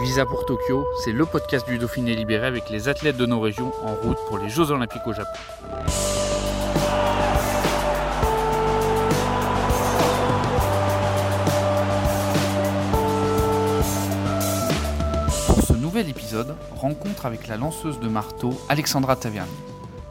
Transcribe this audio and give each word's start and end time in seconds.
Visa 0.00 0.24
pour 0.26 0.46
Tokyo, 0.46 0.86
c'est 1.04 1.12
le 1.12 1.26
podcast 1.26 1.66
du 1.68 1.78
Dauphiné 1.78 2.16
libéré 2.16 2.46
avec 2.46 2.70
les 2.70 2.88
athlètes 2.88 3.16
de 3.16 3.26
nos 3.26 3.40
régions 3.40 3.72
en 3.84 3.94
route 3.94 4.16
pour 4.26 4.38
les 4.38 4.48
Jeux 4.48 4.70
Olympiques 4.70 5.06
au 5.06 5.12
Japon. 5.12 5.30
Pour 15.46 15.62
ce 15.62 15.74
nouvel 15.74 16.08
épisode, 16.08 16.56
rencontre 16.74 17.26
avec 17.26 17.46
la 17.46 17.56
lanceuse 17.56 18.00
de 18.00 18.08
marteau 18.08 18.58
Alexandra 18.68 19.14
Taverny. 19.14 19.50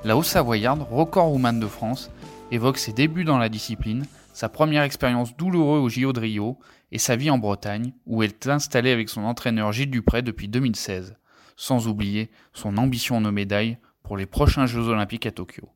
La 0.04 0.16
Haut-Savoyarde, 0.16 0.86
record 0.90 1.32
woman 1.32 1.60
de 1.60 1.68
France, 1.68 2.12
évoque 2.52 2.78
ses 2.78 2.94
débuts 2.94 3.24
dans 3.26 3.40
la 3.40 3.50
discipline, 3.50 4.06
sa 4.42 4.50
première 4.50 4.82
expérience 4.82 5.38
douloureuse 5.38 5.84
au 5.84 5.88
JO 5.88 6.14
de 6.14 6.20
Rio 6.20 6.58
et 6.92 6.98
sa 6.98 7.16
vie 7.16 7.30
en 7.30 7.38
Bretagne, 7.38 7.94
où 8.08 8.24
elle 8.24 8.32
est 8.32 8.48
installée 8.48 8.90
avec 8.90 9.08
son 9.08 9.24
entraîneur 9.24 9.72
Gilles 9.72 9.92
Dupré 9.92 10.24
depuis 10.24 10.48
2016, 10.48 11.16
sans 11.56 11.88
oublier 11.88 12.32
son 12.52 12.78
ambition 12.78 13.18
en 13.18 13.22
nos 13.22 13.32
médailles 13.32 13.78
pour 14.02 14.18
les 14.18 14.26
prochains 14.26 14.66
Jeux 14.66 14.88
Olympiques 14.88 15.28
à 15.28 15.32
Tokyo. 15.32 15.70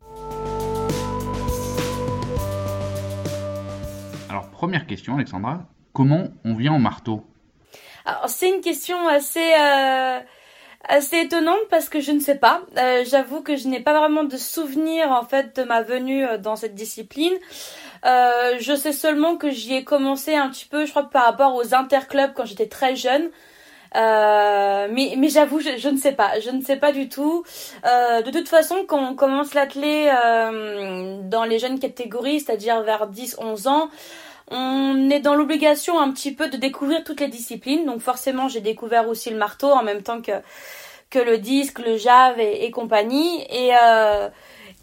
Alors, 4.29 4.49
première 4.49 4.87
question, 4.87 5.13
Alexandra, 5.13 5.67
comment 5.93 6.29
on 6.43 6.55
vient 6.55 6.73
au 6.73 6.79
marteau? 6.79 7.23
Alors, 8.03 8.29
c'est 8.29 8.49
une 8.49 8.61
question 8.61 9.07
assez, 9.07 9.53
euh, 9.59 10.19
assez 10.89 11.17
étonnante 11.17 11.67
parce 11.69 11.87
que 11.87 11.99
je 11.99 12.11
ne 12.11 12.19
sais 12.19 12.39
pas. 12.39 12.61
Euh, 12.77 13.03
J'avoue 13.07 13.41
que 13.41 13.57
je 13.57 13.67
n'ai 13.67 13.79
pas 13.79 13.93
vraiment 13.95 14.23
de 14.23 14.37
souvenir 14.37 15.11
en 15.11 15.23
fait 15.23 15.55
de 15.55 15.63
ma 15.63 15.83
venue 15.83 16.25
euh, 16.25 16.39
dans 16.39 16.55
cette 16.55 16.73
discipline. 16.73 17.33
Euh, 18.05 18.57
je 18.59 18.75
sais 18.75 18.93
seulement 18.93 19.35
que 19.37 19.49
j'y 19.49 19.73
ai 19.73 19.83
commencé 19.83 20.35
un 20.35 20.49
petit 20.49 20.65
peu, 20.65 20.85
je 20.85 20.91
crois, 20.91 21.09
par 21.09 21.25
rapport 21.25 21.55
aux 21.55 21.73
interclubs 21.73 22.33
quand 22.35 22.45
j'étais 22.45 22.67
très 22.67 22.95
jeune. 22.95 23.29
Euh, 23.95 24.87
mais 24.91 25.15
mais 25.17 25.29
j'avoue, 25.29 25.59
je, 25.61 25.89
ne 25.89 25.97
sais 25.97 26.11
pas, 26.11 26.39
je 26.41 26.49
ne 26.49 26.61
sais 26.61 26.75
pas 26.75 26.91
du 26.91 27.07
tout. 27.07 27.43
Euh, 27.85 28.21
de 28.21 28.31
toute 28.31 28.49
façon, 28.49 28.85
quand 28.87 28.99
on 28.99 29.15
commence 29.15 29.53
l'athlé 29.53 30.11
dans 31.23 31.45
les 31.45 31.59
jeunes 31.59 31.79
catégories, 31.79 32.41
c'est-à-dire 32.41 32.81
vers 32.81 33.09
10-11 33.09 33.67
ans, 33.69 33.89
on 34.51 35.09
est 35.09 35.21
dans 35.21 35.35
l'obligation 35.35 35.99
un 35.99 36.11
petit 36.11 36.33
peu 36.33 36.49
de 36.49 36.57
découvrir 36.57 37.03
toutes 37.03 37.21
les 37.21 37.27
disciplines. 37.29 37.85
Donc 37.85 38.01
forcément, 38.01 38.47
j'ai 38.47 38.61
découvert 38.61 39.07
aussi 39.07 39.29
le 39.29 39.37
marteau 39.37 39.71
en 39.71 39.83
même 39.83 40.03
temps 40.03 40.21
que 40.21 40.33
que 41.09 41.19
le 41.19 41.37
disque, 41.37 41.79
le 41.79 41.97
jave 41.97 42.39
et, 42.39 42.65
et 42.65 42.71
compagnie. 42.71 43.45
Et 43.49 43.71
euh, 43.81 44.29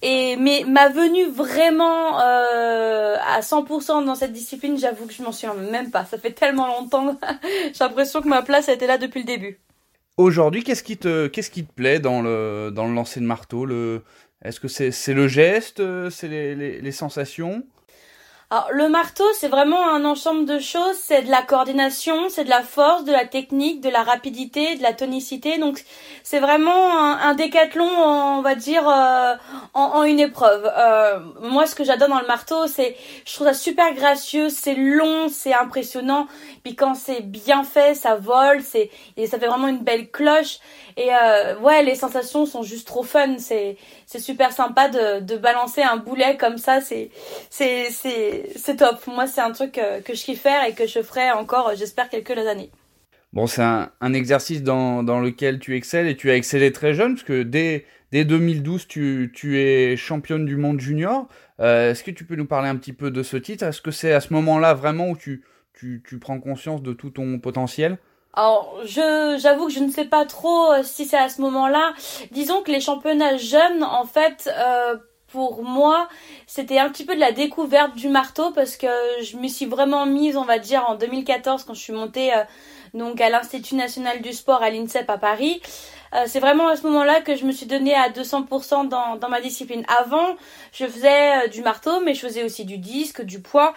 et 0.03 0.37
mais 0.37 0.65
ma 0.67 0.89
venue 0.89 1.27
vraiment 1.31 2.21
euh, 2.21 3.17
à 3.25 3.41
100% 3.41 4.05
dans 4.05 4.15
cette 4.15 4.33
discipline, 4.33 4.77
j'avoue 4.79 5.07
que 5.07 5.13
je 5.13 5.23
m'en 5.23 5.33
souviens 5.33 5.55
même 5.55 5.91
pas. 5.91 6.05
Ça 6.05 6.19
fait 6.19 6.33
tellement 6.33 6.67
longtemps. 6.67 7.17
J'ai 7.73 7.85
l'impression 7.85 8.21
que 8.21 8.29
ma 8.29 8.43
place 8.43 8.69
était 8.69 8.87
là 8.87 8.99
depuis 8.99 9.21
le 9.21 9.27
début. 9.27 9.61
Aujourd'hui, 10.17 10.65
qu'est-ce 10.65 10.83
qui 10.83 10.99
te 10.99 11.29
qu'est-ce 11.29 11.51
qui 11.51 11.65
te 11.65 11.73
plaît 11.73 12.01
dans 12.01 12.21
le 12.21 12.71
dans 12.75 12.87
le 12.87 12.95
lancer 12.95 13.21
de 13.21 13.25
marteau? 13.25 13.65
Le 13.65 14.03
est-ce 14.45 14.61
que 14.61 14.69
c'est 14.69 14.91
c'est 14.91 15.15
le 15.15 15.29
geste, 15.29 15.81
c'est 16.11 16.29
les, 16.29 16.55
les, 16.55 16.81
les 16.81 16.93
sensations? 16.93 17.65
Alors, 18.53 18.69
le 18.71 18.91
marteau, 18.91 19.25
c'est 19.33 19.49
vraiment 19.49 19.83
un 19.95 20.05
ensemble 20.05 20.45
de 20.45 20.59
choses. 20.59 20.97
C'est 21.03 21.23
de 21.23 21.31
la 21.31 21.41
coordination, 21.41 22.29
c'est 22.29 22.45
de 22.45 22.51
la 22.51 22.61
force, 22.61 23.03
de 23.05 23.11
la 23.11 23.25
technique, 23.25 23.81
de 23.81 23.89
la 23.89 24.03
rapidité, 24.03 24.77
de 24.77 24.83
la 24.83 24.93
tonicité. 24.93 25.57
Donc, 25.57 25.83
c'est 26.23 26.39
vraiment 26.39 26.93
un, 26.93 27.33
décathlon, 27.33 27.89
on 27.89 28.43
va 28.43 28.55
dire, 28.55 28.87
euh, 28.87 29.37
en, 29.73 29.83
en, 29.83 30.03
une 30.03 30.21
épreuve. 30.21 30.71
Euh, 30.77 31.21
moi, 31.41 31.65
ce 31.65 31.75
que 31.75 31.83
j'adore 31.83 32.11
dans 32.11 32.21
le 32.21 32.27
marteau, 32.27 32.67
c'est, 32.67 32.95
je 33.25 33.33
trouve 33.33 33.47
ça 33.47 33.55
super 33.55 33.95
gracieux, 33.95 34.51
c'est 34.51 34.75
long, 34.75 35.31
c'est 35.31 35.55
impressionnant. 35.55 36.27
Puis 36.63 36.77
quand 36.77 36.95
c'est 36.95 37.23
bien 37.23 37.65
fait, 37.65 37.95
ça 37.95 38.17
vole, 38.17 38.61
c'est, 38.63 38.91
et 39.17 39.27
ça 39.27 39.39
fait 39.39 39.47
vraiment 39.47 39.69
une 39.69 39.83
belle 39.83 40.11
cloche. 40.11 40.59
Et 40.99 41.09
euh, 41.15 41.59
ouais, 41.61 41.83
les 41.83 41.95
sensations 41.95 42.45
sont 42.45 42.63
juste 42.63 42.87
trop 42.87 43.03
fun. 43.03 43.39
C'est, 43.39 43.79
c'est 44.05 44.19
super 44.19 44.53
sympa 44.53 44.89
de, 44.89 45.21
de 45.21 45.39
balancer 45.39 45.81
un 45.81 45.97
boulet 45.97 46.37
comme 46.37 46.59
ça. 46.59 46.83
C'est, 46.83 47.11
c'est, 47.49 47.91
c'est 47.91 48.42
c'est 48.57 48.77
top. 48.77 49.07
Moi, 49.07 49.27
c'est 49.27 49.41
un 49.41 49.53
truc 49.53 49.73
que, 49.73 50.01
que 50.01 50.15
je 50.15 50.25
kiffe 50.25 50.43
faire 50.43 50.65
et 50.65 50.75
que 50.75 50.87
je 50.87 51.03
ferai 51.03 51.31
encore, 51.31 51.73
j'espère, 51.77 52.09
quelques 52.09 52.37
années. 52.39 52.71
Bon, 53.33 53.47
c'est 53.47 53.63
un, 53.63 53.91
un, 54.01 54.13
exercice 54.13 54.63
dans, 54.63 55.03
dans, 55.03 55.19
lequel 55.19 55.59
tu 55.59 55.75
excelles 55.75 56.07
et 56.07 56.17
tu 56.17 56.31
as 56.31 56.37
excellé 56.37 56.71
très 56.71 56.93
jeune, 56.93 57.15
parce 57.15 57.25
que 57.25 57.43
dès, 57.43 57.87
dès 58.11 58.25
2012, 58.25 58.87
tu, 58.87 59.33
tu 59.35 59.59
es 59.59 59.97
championne 59.97 60.45
du 60.45 60.57
monde 60.57 60.81
junior. 60.81 61.29
Euh, 61.61 61.91
Est-ce 61.91 62.05
que 62.05 62.11
tu 62.11 62.25
peux 62.25 62.37
nous 62.37 62.47
parler 62.47 62.69
un 62.69 62.77
petit 62.77 62.93
peu 62.93 63.11
de 63.11 63.23
ce 63.23 63.39
titre? 63.39 63.65
Est-ce 63.65 63.81
que 63.81 63.91
c'est 63.91 64.13
à 64.13 64.21
ce 64.21 64.35
moment-là 64.35 64.75
vraiment 64.75 65.09
où 65.09 65.17
tu, 65.17 65.45
tu, 65.73 66.03
tu, 66.07 66.19
prends 66.19 66.41
conscience 66.41 66.83
de 66.83 66.93
tout 66.93 67.09
ton 67.09 67.39
potentiel? 67.39 67.97
Alors, 68.35 68.81
je, 68.85 69.39
j'avoue 69.41 69.67
que 69.67 69.73
je 69.73 69.81
ne 69.81 69.91
sais 69.91 70.07
pas 70.07 70.27
trop 70.27 70.73
euh, 70.73 70.83
si 70.83 71.07
c'est 71.07 71.19
à 71.19 71.31
ce 71.31 71.41
moment-là. 71.41 71.95
Disons 72.33 72.63
que 72.63 72.71
les 72.71 72.81
championnats 72.81 73.37
jeunes, 73.39 73.83
en 73.83 74.05
fait, 74.05 74.51
euh, 74.59 74.97
pour 75.33 75.65
moi, 75.65 76.09
c'était 76.47 76.79
un 76.79 76.91
petit 76.91 77.05
peu 77.05 77.15
de 77.15 77.21
la 77.21 77.33
découverte 77.33 77.95
du 77.97 78.09
marteau 78.09 78.51
parce 78.53 78.77
que 78.77 78.87
je 79.23 79.39
me 79.39 79.49
suis 79.49 79.67
vraiment 79.67 80.05
mise, 80.05 80.37
on 80.37 80.45
va 80.45 80.59
dire, 80.59 80.85
en 80.87 80.95
2014 80.95 81.65
quand 81.65 81.75
je 81.75 81.81
suis 81.81 81.93
montée 81.93 82.33
euh, 82.35 82.45
donc 82.93 83.21
à 83.21 83.31
l'Institut 83.31 83.75
national 83.75 84.21
du 84.21 84.33
sport 84.33 84.63
à 84.63 84.69
l'INSEP 84.71 85.09
à 85.09 85.17
Paris. 85.17 85.63
Euh, 86.15 86.25
c'est 86.27 86.41
vraiment 86.41 86.69
à 86.69 86.77
ce 86.77 86.83
moment-là 86.87 87.21
que 87.21 87.37
je 87.37 87.45
me 87.45 87.53
suis 87.53 87.67
donnée 87.67 87.95
à 87.95 88.11
200% 88.11 88.89
dans, 88.89 89.17
dans 89.17 89.29
ma 89.29 89.41
discipline. 89.41 89.85
Avant, 90.01 90.37
je 90.73 90.87
faisais 90.87 91.45
euh, 91.45 91.49
du 91.49 91.63
marteau, 91.63 92.01
mais 92.01 92.15
je 92.15 92.21
faisais 92.21 92.45
aussi 92.45 92.65
du 92.65 92.79
disque, 92.79 93.23
du 93.23 93.41
poids. 93.41 93.75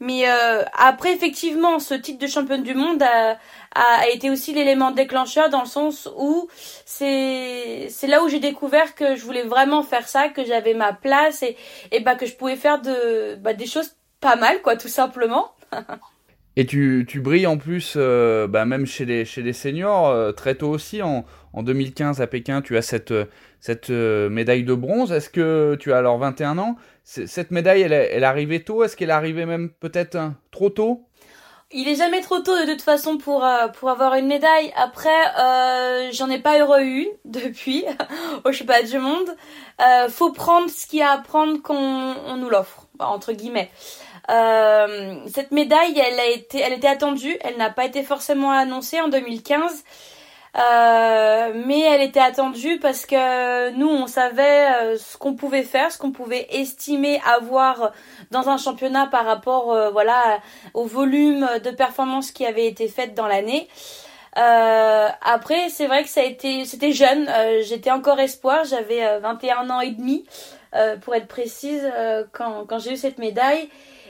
Mais 0.00 0.28
euh, 0.28 0.62
après, 0.78 1.12
effectivement, 1.12 1.78
ce 1.78 1.94
titre 1.94 2.18
de 2.18 2.26
championne 2.26 2.62
du 2.62 2.74
monde 2.74 3.02
a, 3.02 3.38
a 3.74 4.08
été 4.08 4.30
aussi 4.30 4.54
l'élément 4.54 4.92
déclencheur 4.92 5.50
dans 5.50 5.60
le 5.60 5.66
sens 5.66 6.08
où 6.16 6.48
c'est 6.86 7.88
c'est 7.90 8.06
là 8.06 8.22
où 8.22 8.28
j'ai 8.28 8.40
découvert 8.40 8.94
que 8.94 9.16
je 9.16 9.24
voulais 9.24 9.42
vraiment 9.42 9.82
faire 9.82 10.08
ça, 10.08 10.28
que 10.28 10.44
j'avais 10.44 10.74
ma 10.74 10.92
place 10.92 11.42
et 11.42 11.56
et 11.92 12.00
bah 12.00 12.14
que 12.14 12.26
je 12.26 12.34
pouvais 12.34 12.56
faire 12.56 12.80
de 12.80 13.36
bah, 13.36 13.52
des 13.54 13.66
choses 13.66 13.94
pas 14.20 14.36
mal 14.36 14.62
quoi, 14.62 14.76
tout 14.76 14.88
simplement. 14.88 15.52
Et 16.56 16.66
tu, 16.66 17.04
tu 17.08 17.20
brilles 17.20 17.46
en 17.46 17.56
plus, 17.56 17.94
euh, 17.96 18.46
bah 18.46 18.64
même 18.64 18.86
chez 18.86 19.04
les, 19.04 19.24
chez 19.24 19.42
les 19.42 19.52
seniors, 19.52 20.08
euh, 20.08 20.32
très 20.32 20.54
tôt 20.54 20.70
aussi. 20.70 21.02
En, 21.02 21.24
en 21.52 21.62
2015 21.62 22.20
à 22.20 22.26
Pékin, 22.26 22.62
tu 22.62 22.76
as 22.76 22.82
cette, 22.82 23.14
cette 23.60 23.90
euh, 23.90 24.28
médaille 24.28 24.62
de 24.62 24.74
bronze. 24.74 25.10
Est-ce 25.12 25.30
que 25.30 25.76
tu 25.80 25.92
as 25.92 25.98
alors 25.98 26.18
21 26.18 26.58
ans? 26.58 26.76
Cette 27.02 27.50
médaille, 27.50 27.82
elle, 27.82 27.92
elle 27.92 28.22
est 28.22 28.26
arrivée 28.26 28.62
tôt? 28.62 28.84
Est-ce 28.84 28.96
qu'elle 28.96 29.10
est 29.10 29.12
arrivée 29.12 29.46
même 29.46 29.70
peut-être 29.70 30.14
hein, 30.16 30.36
trop 30.52 30.70
tôt? 30.70 31.06
Il 31.76 31.88
est 31.88 31.96
jamais 31.96 32.20
trop 32.20 32.38
tôt 32.38 32.56
de 32.56 32.70
toute 32.70 32.82
façon 32.82 33.18
pour 33.18 33.44
euh, 33.44 33.66
pour 33.66 33.90
avoir 33.90 34.14
une 34.14 34.28
médaille. 34.28 34.72
Après, 34.76 35.08
euh, 35.40 36.10
j'en 36.12 36.30
ai 36.30 36.38
pas 36.38 36.60
heureux 36.60 36.82
une 36.82 37.08
depuis 37.24 37.84
au 38.44 38.52
championnat 38.52 38.82
du 38.84 38.98
monde. 38.98 39.34
Euh, 39.80 40.08
faut 40.08 40.30
prendre 40.30 40.70
ce 40.70 40.86
qu'il 40.86 41.00
y 41.00 41.02
a 41.02 41.10
à 41.10 41.18
prendre 41.18 41.60
qu'on 41.62 41.74
on 41.74 42.36
nous 42.36 42.48
l'offre 42.48 42.86
entre 43.00 43.32
guillemets. 43.32 43.70
Euh, 44.30 45.16
cette 45.26 45.50
médaille, 45.50 45.98
elle 45.98 46.18
a 46.18 46.26
été, 46.26 46.60
elle 46.60 46.72
était 46.72 46.88
attendue. 46.88 47.36
Elle 47.42 47.56
n'a 47.56 47.70
pas 47.70 47.84
été 47.84 48.02
forcément 48.02 48.50
annoncée 48.50 49.00
en 49.00 49.08
2015. 49.08 49.84
Euh, 50.56 51.52
mais 51.66 51.80
elle 51.80 52.00
était 52.00 52.20
attendue 52.20 52.78
parce 52.78 53.06
que 53.06 53.70
nous 53.70 53.88
on 53.88 54.06
savait 54.06 54.72
euh, 54.72 54.96
ce 54.96 55.16
qu'on 55.16 55.34
pouvait 55.34 55.64
faire, 55.64 55.90
ce 55.90 55.98
qu'on 55.98 56.12
pouvait 56.12 56.46
estimer 56.50 57.20
avoir 57.26 57.90
dans 58.30 58.48
un 58.48 58.56
championnat 58.56 59.08
par 59.08 59.24
rapport 59.24 59.72
euh, 59.72 59.90
voilà 59.90 60.38
au 60.72 60.84
volume 60.84 61.48
de 61.64 61.70
performances 61.72 62.30
qui 62.30 62.46
avait 62.46 62.68
été 62.68 62.86
faites 62.86 63.14
dans 63.14 63.26
l'année. 63.26 63.68
Euh, 64.38 65.08
après 65.22 65.70
c'est 65.70 65.88
vrai 65.88 66.04
que 66.04 66.08
ça 66.08 66.20
a 66.20 66.24
été 66.24 66.64
c'était 66.66 66.92
jeune, 66.92 67.28
j'étais 67.62 67.90
encore 67.90 68.20
espoir, 68.20 68.64
j'avais 68.64 69.18
21 69.18 69.70
ans 69.70 69.80
et 69.80 69.90
demi 69.90 70.24
pour 71.02 71.14
être 71.14 71.28
précise 71.28 71.84
quand 72.32 72.66
quand 72.66 72.78
j'ai 72.78 72.92
eu 72.92 72.96
cette 72.96 73.18
médaille 73.18 73.68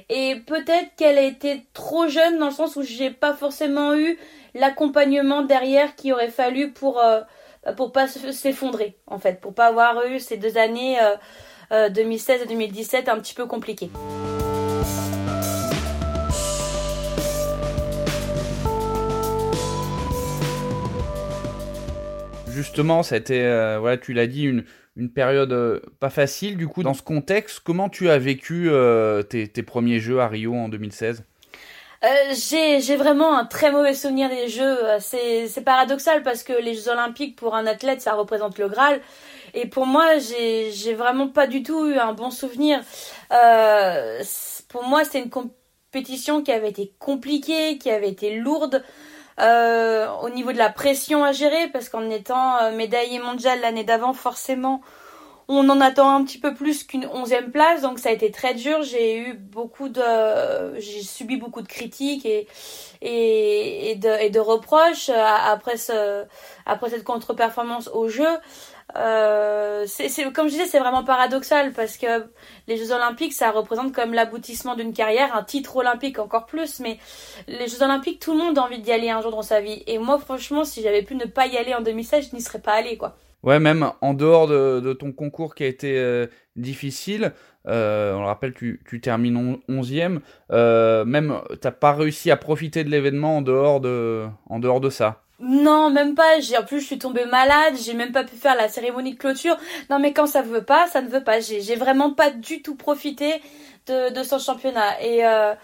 et 0.09 0.37
peut-être 0.47 0.95
qu'elle 0.97 1.19
a 1.19 1.23
été 1.23 1.67
trop 1.73 2.09
jeune 2.09 2.39
dans 2.39 2.47
le 2.47 2.53
sens 2.53 2.77
où 2.77 2.83
j'ai 2.83 3.11
pas 3.11 3.33
forcément 3.33 3.97
eu 3.97 4.19
l'accompagnement 4.55 5.43
derrière 5.43 5.95
qu'il 5.97 6.13
aurait 6.13 6.31
fallu 6.31 6.73
pour 6.73 7.01
euh, 7.01 7.21
pour 7.77 7.93
pas 7.93 8.07
s'effondrer 8.07 8.97
en 9.07 9.19
fait, 9.19 9.41
pour 9.41 9.55
pas 9.55 9.67
avoir 9.67 10.07
eu 10.07 10.21
ces 10.21 10.37
deux 10.37 10.59
années 10.59 10.99
euh, 11.73 11.89
2016 11.89 12.43
et 12.43 12.47
2017 12.47 13.09
un 13.09 13.19
petit 13.19 13.35
peu 13.35 13.47
compliquées. 13.47 13.91
Justement, 22.49 23.03
c'était, 23.03 23.79
voilà, 23.79 23.97
tu 23.97 24.13
l'as 24.13 24.29
dit, 24.29 24.45
une, 24.45 24.65
une 24.97 25.11
période 25.11 25.83
pas 26.01 26.11
facile. 26.11 26.57
Du 26.57 26.69
coup, 26.69 26.83
dans 26.83 26.95
ce 26.95 27.03
contexte, 27.03 27.61
comment 27.61 27.89
tu 27.89 28.09
as 28.11 28.19
vécu 28.19 28.71
tes, 29.29 29.49
tes, 29.49 29.63
premiers 29.63 29.99
jeux 29.99 30.21
à 30.21 30.29
Rio 30.29 30.55
en 30.55 30.69
2016 30.69 31.25
euh, 32.05 32.35
j'ai 32.35 32.97
vraiment 32.97 33.35
un 33.35 33.47
très 33.47 33.73
mauvais 33.73 33.95
souvenir 33.95 34.29
des 34.29 34.49
Jeux. 34.49 34.79
C'est 35.01 35.65
paradoxal 35.65 36.23
parce 36.23 36.43
que 36.43 36.53
les 36.53 36.75
Jeux 36.75 36.91
Olympiques 36.91 37.35
pour 37.35 37.55
un 37.55 37.67
athlète 37.67 38.03
ça 38.03 38.13
représente 38.13 38.59
le 38.59 38.69
Graal. 38.69 39.01
Et 39.55 39.67
pour 39.67 39.87
moi, 39.87 40.19
j'ai 40.19 40.95
vraiment 40.95 41.29
pas 41.29 41.47
du 41.47 41.63
tout 41.63 41.87
eu 41.89 41.95
un 41.95 42.13
bon 42.13 42.31
souvenir. 42.31 42.81
Euh, 43.33 44.23
pour 44.69 44.83
moi, 44.83 45.05
c'est 45.05 45.21
une 45.21 45.31
compétition 45.31 46.43
qui 46.43 46.53
avait 46.53 46.69
été 46.71 46.93
compliquée, 46.99 47.79
qui 47.79 47.91
avait 47.91 48.11
été 48.11 48.37
lourde. 48.37 48.85
Euh, 49.41 50.07
au 50.23 50.31
niveau 50.31 50.53
de 50.53 50.59
la 50.59 50.71
pression 50.71 51.25
à 51.25 51.33
gérer, 51.33 51.69
parce 51.73 51.89
qu'en 51.89 52.09
étant 52.09 52.57
euh, 52.59 52.71
médaillé 52.71 53.19
mondial 53.19 53.61
l'année 53.61 53.83
d'avant, 53.83 54.13
forcément, 54.13 54.81
on 55.49 55.69
en 55.69 55.81
attend 55.81 56.15
un 56.15 56.25
petit 56.25 56.39
peu 56.39 56.55
plus 56.55 56.85
qu'une 56.85 57.07
onzième 57.13 57.51
place, 57.51 57.83
donc 57.83 57.99
ça 57.99 58.11
a 58.11 58.13
été 58.13 58.31
très 58.31 58.55
dur. 58.55 58.83
J'ai 58.83 59.19
eu 59.19 59.35
beaucoup 59.35 59.89
de, 59.89 60.79
j'ai 60.79 61.03
subi 61.03 61.37
beaucoup 61.37 61.63
de 61.63 61.69
critiques 61.69 62.25
et 62.27 62.47
et, 63.03 63.91
et, 63.91 63.95
de, 63.97 64.09
et 64.09 64.31
de 64.31 64.41
reproches 64.41 65.11
euh, 65.11 65.15
après 65.17 65.77
ce, 65.77 66.25
après 66.65 66.91
cette 66.91 67.05
contre-performance 67.05 67.89
au 67.93 68.09
jeu. 68.09 68.39
Euh, 68.97 69.85
c'est, 69.87 70.09
comme 70.33 70.47
je 70.47 70.53
disais, 70.53 70.67
c'est 70.67 70.79
vraiment 70.79 71.05
paradoxal 71.05 71.73
parce 71.73 71.97
que 71.97 72.27
les 72.69 72.77
Jeux 72.77 72.93
Olympiques, 72.93 73.33
ça 73.33 73.51
représente 73.51 73.93
comme 73.93 74.15
l'aboutissement 74.15 74.77
d'une 74.77 74.93
carrière, 74.93 75.35
un 75.35 75.43
titre 75.43 75.77
olympique 75.77 76.19
encore 76.19 76.47
plus. 76.47 76.81
Mais 76.81 76.99
les 77.49 77.67
Jeux 77.67 77.83
Olympiques, 77.83 78.21
tout 78.21 78.33
le 78.33 78.39
monde 78.39 78.59
a 78.59 78.63
envie 78.63 78.81
d'y 78.81 78.93
aller 78.93 79.11
un 79.11 79.21
jour 79.21 79.31
dans 79.31 79.43
sa 79.43 79.61
vie. 79.61 79.83
Et 79.87 79.99
moi, 79.99 80.19
franchement, 80.19 80.65
si 80.65 80.83
j'avais 80.83 81.03
pu 81.03 81.15
ne 81.15 81.25
pas 81.25 81.47
y 81.47 81.57
aller 81.57 81.75
en 81.75 81.81
2016, 81.81 82.29
je 82.31 82.37
n'y 82.37 82.43
serais 82.43 82.61
pas 82.61 82.73
allée, 82.73 82.97
quoi. 82.97 83.17
Ouais, 83.43 83.61
même 83.61 83.91
en 84.01 84.15
dehors 84.15 84.47
de, 84.49 84.93
ton 84.95 85.13
concours 85.13 85.55
qui 85.55 85.65
a 85.65 85.67
été 85.67 85.99
euh, 85.99 86.27
difficile, 86.57 87.33
euh, 87.67 88.15
on 88.15 88.21
le 88.21 88.27
rappelle, 88.27 88.55
tu, 88.55 88.81
termines 89.03 89.59
11e, 89.69 90.21
euh, 90.51 91.05
même 91.05 91.41
t'as 91.61 91.71
pas 91.71 91.93
réussi 91.93 92.31
à 92.31 92.39
profiter 92.39 92.85
de 92.85 92.91
l'événement 92.91 93.37
en 93.37 93.43
dehors 93.43 93.81
de 93.81 94.91
ça. 94.91 95.24
Non, 95.45 95.91
même 95.91 96.15
pas. 96.15 96.41
J'ai, 96.41 96.57
en 96.57 96.65
plus, 96.65 96.81
je 96.81 96.87
suis 96.87 96.99
tombée 96.99 97.27
malade. 97.27 97.75
J'ai 97.79 97.93
même 97.93 98.13
pas 98.13 98.25
pu 98.25 98.35
faire 98.35 98.55
la 98.57 98.69
cérémonie 98.69 99.13
de 99.13 99.19
clôture. 99.19 99.57
Non, 99.91 99.99
mais 99.99 100.15
quand 100.15 100.27
ça 100.27 100.41
veut 100.41 100.65
pas, 100.65 100.87
ça 100.87 101.03
ne 101.03 101.09
veut 101.09 101.23
pas. 101.23 101.41
J'ai, 101.41 101.77
vraiment 101.77 102.13
pas 102.13 102.31
du 102.31 102.63
tout 102.63 102.77
profité 102.77 103.43
de, 103.87 104.11
de 104.11 104.23
son 104.23 104.39
championnat. 104.39 105.01
Et, 105.03 105.27
euh, 105.27 105.55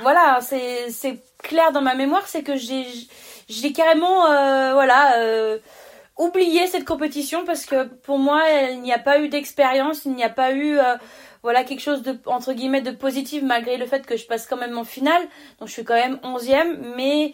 voilà, 0.00 0.38
c'est, 0.40 0.90
c'est 0.90 1.18
clair 1.42 1.72
dans 1.72 1.82
ma 1.82 1.94
mémoire, 1.94 2.26
c'est 2.26 2.42
que 2.42 2.56
j'ai, 2.56 2.86
j'ai 3.50 3.72
carrément, 3.72 4.26
euh, 4.26 4.72
voilà, 4.72 5.18
euh, 5.18 5.58
oublier 6.18 6.66
cette 6.66 6.84
compétition 6.84 7.44
parce 7.44 7.66
que 7.66 7.84
pour 7.84 8.18
moi 8.18 8.42
il 8.72 8.80
n'y 8.80 8.92
a 8.92 8.98
pas 8.98 9.20
eu 9.20 9.28
d'expérience, 9.28 10.04
il 10.04 10.12
n'y 10.12 10.24
a 10.24 10.30
pas 10.30 10.52
eu 10.52 10.78
euh, 10.78 10.96
voilà 11.42 11.64
quelque 11.64 11.80
chose 11.80 12.02
de 12.02 12.18
entre 12.26 12.52
guillemets 12.54 12.80
de 12.80 12.90
positif 12.90 13.42
malgré 13.42 13.76
le 13.76 13.86
fait 13.86 14.06
que 14.06 14.16
je 14.16 14.26
passe 14.26 14.46
quand 14.46 14.56
même 14.56 14.78
en 14.78 14.84
finale. 14.84 15.22
Donc 15.58 15.68
je 15.68 15.72
suis 15.72 15.84
quand 15.84 15.94
même 15.94 16.18
onzième, 16.22 16.94
mais 16.96 17.32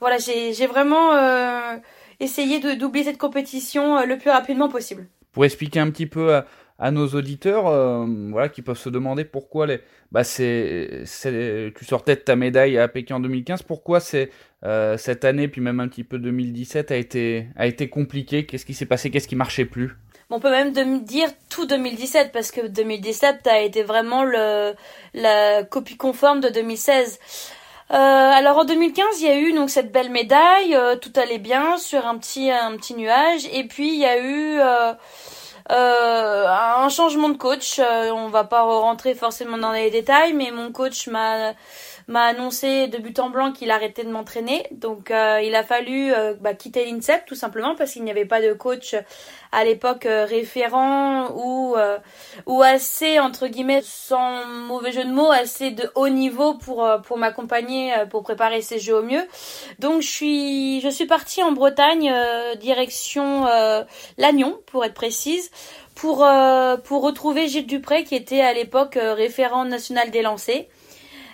voilà 0.00 0.18
j'ai 0.18 0.66
vraiment 0.66 1.12
euh, 1.12 1.76
essayé 2.20 2.58
d'oublier 2.76 3.04
cette 3.04 3.18
compétition 3.18 3.98
euh, 3.98 4.04
le 4.04 4.18
plus 4.18 4.30
rapidement 4.30 4.68
possible. 4.68 5.06
Pour 5.32 5.44
expliquer 5.44 5.80
un 5.80 5.90
petit 5.90 6.06
peu 6.06 6.42
à 6.78 6.90
nos 6.90 7.06
auditeurs 7.08 7.68
euh, 7.68 8.04
voilà, 8.30 8.48
qui 8.48 8.62
peuvent 8.62 8.78
se 8.78 8.88
demander 8.88 9.24
pourquoi 9.24 9.66
les, 9.66 9.80
bah 10.10 10.24
c'est, 10.24 11.04
tu 11.76 11.84
sortais 11.84 12.16
de 12.16 12.20
ta 12.20 12.36
médaille 12.36 12.78
à 12.78 12.88
Pékin 12.88 13.16
en 13.16 13.20
2015, 13.20 13.62
pourquoi 13.62 14.00
euh, 14.64 14.96
cette 14.96 15.24
année, 15.24 15.48
puis 15.48 15.60
même 15.60 15.80
un 15.80 15.88
petit 15.88 16.04
peu 16.04 16.18
2017, 16.18 16.90
a 16.90 16.96
été, 16.96 17.46
a 17.56 17.66
été 17.66 17.88
compliqué? 17.88 18.44
Qu'est-ce 18.46 18.66
qui 18.66 18.74
s'est 18.74 18.86
passé? 18.86 19.10
Qu'est-ce 19.10 19.28
qui 19.28 19.36
marchait 19.36 19.64
plus? 19.64 19.96
On 20.30 20.40
peut 20.40 20.50
même 20.50 20.72
dire 21.04 21.28
tout 21.48 21.66
2017 21.66 22.32
parce 22.32 22.50
que 22.50 22.66
2017 22.66 23.46
a 23.46 23.60
été 23.60 23.82
vraiment 23.82 24.24
le, 24.24 24.72
la 25.12 25.62
copie 25.62 25.96
conforme 25.96 26.40
de 26.40 26.48
2016. 26.48 27.20
Euh, 27.90 27.94
alors 27.94 28.58
en 28.58 28.64
2015, 28.64 29.20
il 29.20 29.26
y 29.26 29.30
a 29.30 29.38
eu 29.38 29.52
donc 29.52 29.70
cette 29.70 29.92
belle 29.92 30.10
médaille, 30.10 30.76
tout 31.02 31.12
allait 31.16 31.38
bien 31.38 31.76
sur 31.76 32.04
un 32.06 32.16
petit 32.16 32.50
un 32.50 32.76
petit 32.76 32.94
nuage, 32.94 33.46
et 33.52 33.64
puis 33.64 33.90
il 33.90 34.00
y 34.00 34.06
a 34.06 34.18
eu 34.18 34.58
un 35.70 36.88
changement 36.88 37.28
de 37.28 37.36
coach. 37.36 37.78
Euh, 37.78 38.10
on 38.10 38.28
va 38.28 38.44
pas 38.44 38.62
rentrer 38.62 39.14
forcément 39.14 39.58
dans 39.58 39.72
les 39.72 39.90
détails, 39.90 40.32
mais 40.34 40.50
mon 40.50 40.72
coach 40.72 41.06
m'a 41.08 41.54
m'a 42.08 42.24
annoncé 42.24 42.88
de 42.88 42.98
but 42.98 43.18
en 43.18 43.30
blanc 43.30 43.52
qu'il 43.52 43.70
arrêtait 43.70 44.04
de 44.04 44.10
m'entraîner. 44.10 44.66
Donc 44.70 45.10
euh, 45.10 45.40
il 45.42 45.54
a 45.54 45.62
fallu 45.62 46.12
euh, 46.12 46.34
bah, 46.38 46.54
quitter 46.54 46.84
l'INSEP 46.84 47.24
tout 47.26 47.34
simplement 47.34 47.74
parce 47.74 47.92
qu'il 47.92 48.04
n'y 48.04 48.10
avait 48.10 48.26
pas 48.26 48.42
de 48.42 48.52
coach 48.52 48.94
à 49.52 49.64
l'époque 49.64 50.06
euh, 50.06 50.24
référent 50.24 51.30
ou 51.34 51.76
ou 52.46 52.62
assez 52.62 53.18
entre 53.18 53.46
guillemets 53.46 53.82
sans 53.82 54.44
mauvais 54.46 54.92
jeu 54.92 55.04
de 55.04 55.10
mots 55.10 55.30
assez 55.30 55.70
de 55.70 55.90
haut 55.94 56.08
niveau 56.08 56.54
pour 56.54 56.88
pour 57.06 57.18
m'accompagner 57.18 57.92
pour 58.10 58.22
préparer 58.22 58.62
ces 58.62 58.78
jeux 58.78 58.96
au 58.96 59.02
mieux. 59.02 59.26
Donc 59.78 60.02
je 60.02 60.08
suis 60.08 60.80
je 60.80 60.88
suis 60.88 61.06
partie 61.06 61.42
en 61.42 61.52
Bretagne 61.52 62.12
direction 62.60 63.46
Lannion 64.18 64.58
pour 64.66 64.84
être 64.84 64.94
précise 64.94 65.50
pour 65.94 66.26
pour 66.84 67.02
retrouver 67.02 67.48
Gilles 67.48 67.66
Dupré 67.66 68.04
qui 68.04 68.14
était 68.14 68.40
à 68.40 68.52
l'époque 68.52 68.98
référent 69.00 69.64
national 69.64 70.10
des 70.10 70.22
lancers 70.22 70.66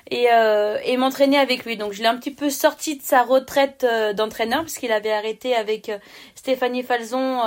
et, 0.08 0.26
euh, 0.32 0.78
et 0.84 0.96
m'entraîner 0.96 1.38
avec 1.38 1.64
lui. 1.64 1.76
Donc 1.76 1.92
je 1.92 2.02
l'ai 2.02 2.08
un 2.08 2.16
petit 2.16 2.30
peu 2.30 2.50
sorti 2.50 2.96
de 2.96 3.02
sa 3.02 3.22
retraite 3.22 3.84
euh, 3.84 4.12
d'entraîneur 4.12 4.62
puisqu'il 4.62 4.92
avait 4.92 5.12
arrêté 5.12 5.54
avec 5.54 5.88
euh, 5.88 5.98
Stéphanie 6.34 6.82
Falzon 6.82 7.40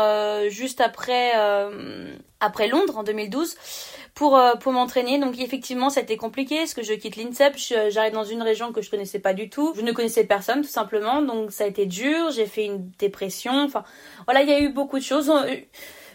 juste 0.50 0.82
après 0.82 1.32
après 2.40 2.68
Londres 2.68 2.98
en 2.98 3.04
2012 3.04 3.56
pour 4.14 4.40
pour 4.60 4.72
m'entraîner. 4.72 5.20
Donc 5.20 5.40
effectivement, 5.40 5.90
ça 5.90 6.02
a 6.02 6.04
été 6.04 6.18
compliqué 6.18 6.58
parce 6.58 6.74
que 6.74 6.84
je 6.84 6.94
quitte 6.94 7.16
l'INSEP, 7.16 7.56
j'arrive 7.90 8.14
dans 8.14 8.24
une 8.24 8.42
région 8.42 8.72
que 8.72 8.82
je 8.82 8.90
connaissais 8.90 9.20
pas 9.20 9.34
du 9.34 9.50
tout. 9.50 9.74
Je 9.76 9.82
ne 9.82 9.92
connaissais 9.92 10.26
personne 10.26 10.62
tout 10.62 10.68
simplement, 10.68 11.22
donc 11.22 11.52
ça 11.52 11.64
a 11.64 11.68
été 11.68 11.86
dur, 11.86 12.32
j'ai 12.32 12.46
fait 12.46 12.66
une 12.66 12.92
dépression. 13.00 13.64
Enfin 13.64 13.84
voilà, 14.26 14.44
il 14.44 14.50
y 14.50 14.54
a 14.54 14.60
eu 14.60 14.70
beaucoup 14.70 15.00
de 15.00 15.04
choses 15.04 15.32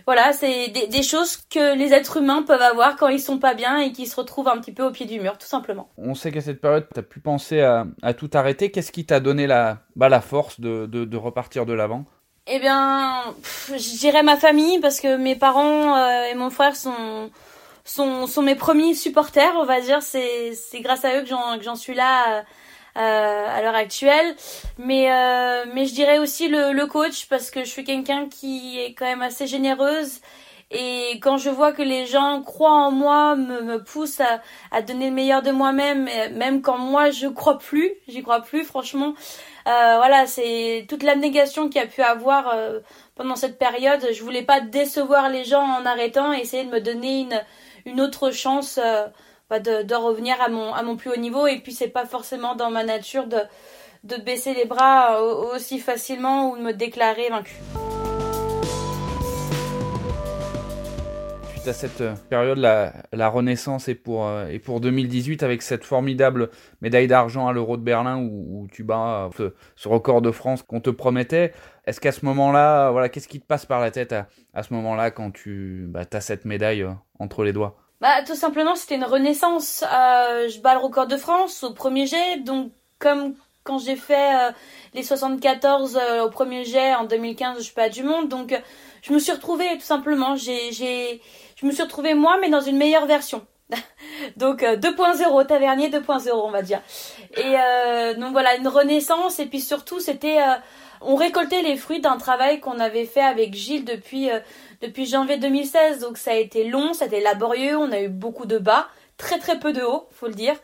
voilà, 0.08 0.32
c'est 0.32 0.68
des, 0.68 1.02
choses 1.02 1.36
que 1.36 1.76
les 1.76 1.92
êtres 1.92 2.16
humains 2.16 2.42
peuvent 2.42 2.62
avoir 2.62 2.96
quand 2.96 3.08
ils 3.08 3.20
sont 3.20 3.38
pas 3.38 3.52
bien 3.52 3.78
et 3.78 3.92
qui 3.92 4.06
se 4.06 4.16
retrouvent 4.16 4.48
un 4.48 4.56
petit 4.56 4.72
peu 4.72 4.82
au 4.82 4.90
pied 4.90 5.04
du 5.04 5.20
mur, 5.20 5.36
tout 5.36 5.46
simplement. 5.46 5.90
On 5.98 6.14
sait 6.14 6.32
qu'à 6.32 6.40
cette 6.40 6.62
période, 6.62 6.86
tu 6.90 6.98
as 6.98 7.02
pu 7.02 7.20
penser 7.20 7.60
à, 7.60 8.14
tout 8.14 8.30
arrêter. 8.32 8.70
Qu'est-ce 8.70 8.90
qui 8.90 9.04
t'a 9.04 9.20
donné 9.20 9.46
la, 9.46 9.80
bah, 9.96 10.08
la 10.08 10.22
force 10.22 10.60
de, 10.60 11.14
repartir 11.14 11.66
de 11.66 11.74
l'avant? 11.74 12.06
Eh 12.46 12.58
bien, 12.58 13.22
je 13.70 13.98
dirais 13.98 14.22
ma 14.22 14.38
famille, 14.38 14.80
parce 14.80 14.98
que 14.98 15.18
mes 15.18 15.36
parents 15.36 15.98
euh, 15.98 16.30
et 16.32 16.34
mon 16.34 16.48
frère 16.48 16.74
sont, 16.74 17.30
sont, 17.84 18.26
sont 18.26 18.40
mes 18.40 18.54
premiers 18.54 18.94
supporters, 18.94 19.52
on 19.56 19.66
va 19.66 19.82
dire. 19.82 20.00
C'est 20.00 20.54
grâce 20.76 21.04
à 21.04 21.18
eux 21.18 21.20
que 21.22 21.28
j'en 21.62 21.76
suis 21.76 21.94
là. 21.94 22.38
Euh, 22.38 22.42
à 22.98 23.62
l'heure 23.62 23.74
actuelle. 23.74 24.34
Mais 24.78 25.10
euh, 25.12 25.64
mais 25.72 25.86
je 25.86 25.94
dirais 25.94 26.18
aussi 26.18 26.48
le, 26.48 26.72
le 26.72 26.86
coach 26.86 27.26
parce 27.28 27.50
que 27.50 27.60
je 27.60 27.70
suis 27.70 27.84
quelqu'un 27.84 28.28
qui 28.28 28.78
est 28.80 28.94
quand 28.94 29.06
même 29.06 29.22
assez 29.22 29.46
généreuse. 29.46 30.20
Et 30.70 31.18
quand 31.22 31.38
je 31.38 31.48
vois 31.48 31.72
que 31.72 31.80
les 31.80 32.04
gens 32.04 32.42
croient 32.42 32.70
en 32.70 32.90
moi, 32.90 33.36
me, 33.36 33.62
me 33.62 33.82
poussent 33.82 34.20
à, 34.20 34.42
à 34.70 34.82
donner 34.82 35.08
le 35.08 35.14
meilleur 35.14 35.40
de 35.40 35.50
moi-même, 35.50 36.10
même 36.34 36.60
quand 36.60 36.76
moi 36.76 37.10
je 37.10 37.26
crois 37.26 37.58
plus, 37.58 37.90
j'y 38.06 38.22
crois 38.22 38.42
plus, 38.42 38.64
franchement. 38.64 39.14
Euh, 39.66 39.94
voilà, 39.96 40.26
c'est 40.26 40.86
toute 40.88 41.02
l'abnégation 41.02 41.68
qu'il 41.68 41.80
y 41.80 41.84
a 41.84 41.86
pu 41.86 42.02
avoir 42.02 42.50
euh, 42.54 42.80
pendant 43.16 43.34
cette 43.36 43.58
période. 43.58 44.06
Je 44.12 44.22
voulais 44.22 44.42
pas 44.42 44.60
décevoir 44.60 45.30
les 45.30 45.44
gens 45.44 45.62
en 45.62 45.86
arrêtant, 45.86 46.32
essayer 46.32 46.64
de 46.64 46.70
me 46.70 46.80
donner 46.80 47.20
une, 47.20 47.40
une 47.86 48.00
autre 48.02 48.30
chance 48.30 48.78
euh, 48.82 49.06
de, 49.50 49.94
revenir 49.94 50.40
à 50.40 50.48
mon, 50.48 50.74
à 50.74 50.82
mon 50.82 50.96
plus 50.96 51.10
haut 51.10 51.16
niveau. 51.16 51.46
Et 51.46 51.58
puis 51.60 51.72
c'est 51.72 51.88
pas 51.88 52.06
forcément 52.06 52.54
dans 52.54 52.70
ma 52.70 52.84
nature 52.84 53.26
de, 53.26 53.38
de 54.04 54.16
baisser 54.16 54.54
les 54.54 54.64
bras 54.64 55.22
aussi 55.22 55.78
facilement 55.78 56.50
ou 56.50 56.56
de 56.56 56.62
me 56.62 56.72
déclarer 56.72 57.28
vaincu. 57.30 57.56
Suite 61.50 61.68
à 61.68 61.72
cette 61.72 62.00
euh, 62.02 62.14
période, 62.28 62.58
la, 62.58 62.92
la 63.12 63.28
renaissance 63.28 63.88
est 63.88 63.94
pour, 63.94 64.26
euh, 64.26 64.46
et 64.48 64.58
pour 64.58 64.80
2018 64.80 65.42
avec 65.42 65.62
cette 65.62 65.84
formidable 65.84 66.50
médaille 66.82 67.08
d'argent 67.08 67.48
à 67.48 67.52
l'Euro 67.52 67.76
de 67.76 67.82
Berlin 67.82 68.18
où, 68.18 68.68
tu 68.70 68.84
bats 68.84 69.30
euh, 69.40 69.50
ce, 69.74 69.88
record 69.88 70.22
de 70.22 70.30
France 70.30 70.62
qu'on 70.62 70.80
te 70.80 70.90
promettait. 70.90 71.52
Est-ce 71.86 72.00
qu'à 72.00 72.12
ce, 72.12 72.24
moment-là, 72.26 72.90
voilà, 72.90 73.08
qu'est-ce 73.08 73.28
qui 73.28 73.40
te 73.40 73.46
passe 73.46 73.66
par 73.66 73.80
la 73.80 73.90
tête 73.90 74.12
à, 74.12 74.28
à 74.54 74.62
ce 74.62 74.72
moment-là 74.74 75.10
quand 75.10 75.30
tu 75.30 75.86
bah, 75.88 76.04
as 76.12 76.20
cette 76.20 76.44
médaille 76.44 76.86
entre 77.18 77.42
les 77.42 77.52
doigts? 77.52 77.76
Bah, 78.00 78.22
tout 78.24 78.36
simplement, 78.36 78.76
c'était 78.76 78.94
une 78.94 79.04
renaissance. 79.04 79.82
Euh, 79.92 80.48
je 80.48 80.60
bats 80.60 80.74
le 80.74 80.80
record 80.80 81.08
de 81.08 81.16
France 81.16 81.64
au 81.64 81.72
premier 81.72 82.06
jet, 82.06 82.38
donc 82.44 82.70
comme 83.00 83.34
quand 83.64 83.78
j'ai 83.78 83.96
fait 83.96 84.36
euh, 84.36 84.52
les 84.94 85.02
74 85.02 85.96
euh, 86.00 86.24
au 86.24 86.30
premier 86.30 86.64
jet 86.64 86.94
en 86.94 87.04
2015, 87.04 87.58
je 87.58 87.62
suis 87.64 87.74
pas 87.74 87.88
du 87.88 88.04
monde, 88.04 88.28
donc 88.28 88.58
je 89.02 89.12
me 89.12 89.18
suis 89.18 89.32
retrouvée 89.32 89.66
tout 89.74 89.84
simplement. 89.84 90.36
J'ai, 90.36 90.70
j'ai, 90.72 91.20
je 91.56 91.66
me 91.66 91.72
suis 91.72 91.82
retrouvée 91.82 92.14
moi, 92.14 92.38
mais 92.40 92.50
dans 92.50 92.60
une 92.60 92.76
meilleure 92.76 93.06
version. 93.06 93.44
donc 94.36 94.62
2.0, 94.62 95.46
tavernier 95.46 95.90
2.0 95.90 96.30
on 96.32 96.50
va 96.50 96.62
dire. 96.62 96.80
Et 97.36 98.14
donc 98.18 98.32
voilà, 98.32 98.56
une 98.56 98.68
renaissance 98.68 99.38
et 99.40 99.46
puis 99.46 99.60
surtout 99.60 100.00
c'était 100.00 100.38
on 101.02 101.16
récoltait 101.16 101.60
les 101.60 101.76
fruits 101.76 102.00
d'un 102.00 102.16
travail 102.16 102.60
qu'on 102.60 102.78
avait 102.80 103.04
fait 103.04 103.20
avec 103.20 103.52
Gilles 103.52 103.84
depuis 103.84 104.30
depuis 104.82 105.06
janvier 105.06 105.38
2016. 105.38 106.00
Donc 106.00 106.18
ça 106.18 106.32
a 106.32 106.34
été 106.34 106.64
long, 106.64 106.92
ça 106.92 107.04
a 107.04 107.08
été 107.08 107.20
laborieux, 107.20 107.76
on 107.76 107.90
a 107.92 108.00
eu 108.00 108.08
beaucoup 108.08 108.46
de 108.46 108.58
bas, 108.58 108.88
très 109.16 109.38
très 109.38 109.58
peu 109.58 109.72
de 109.72 109.82
hauts, 109.82 110.08
faut 110.12 110.28
le 110.28 110.34
dire. 110.34 110.54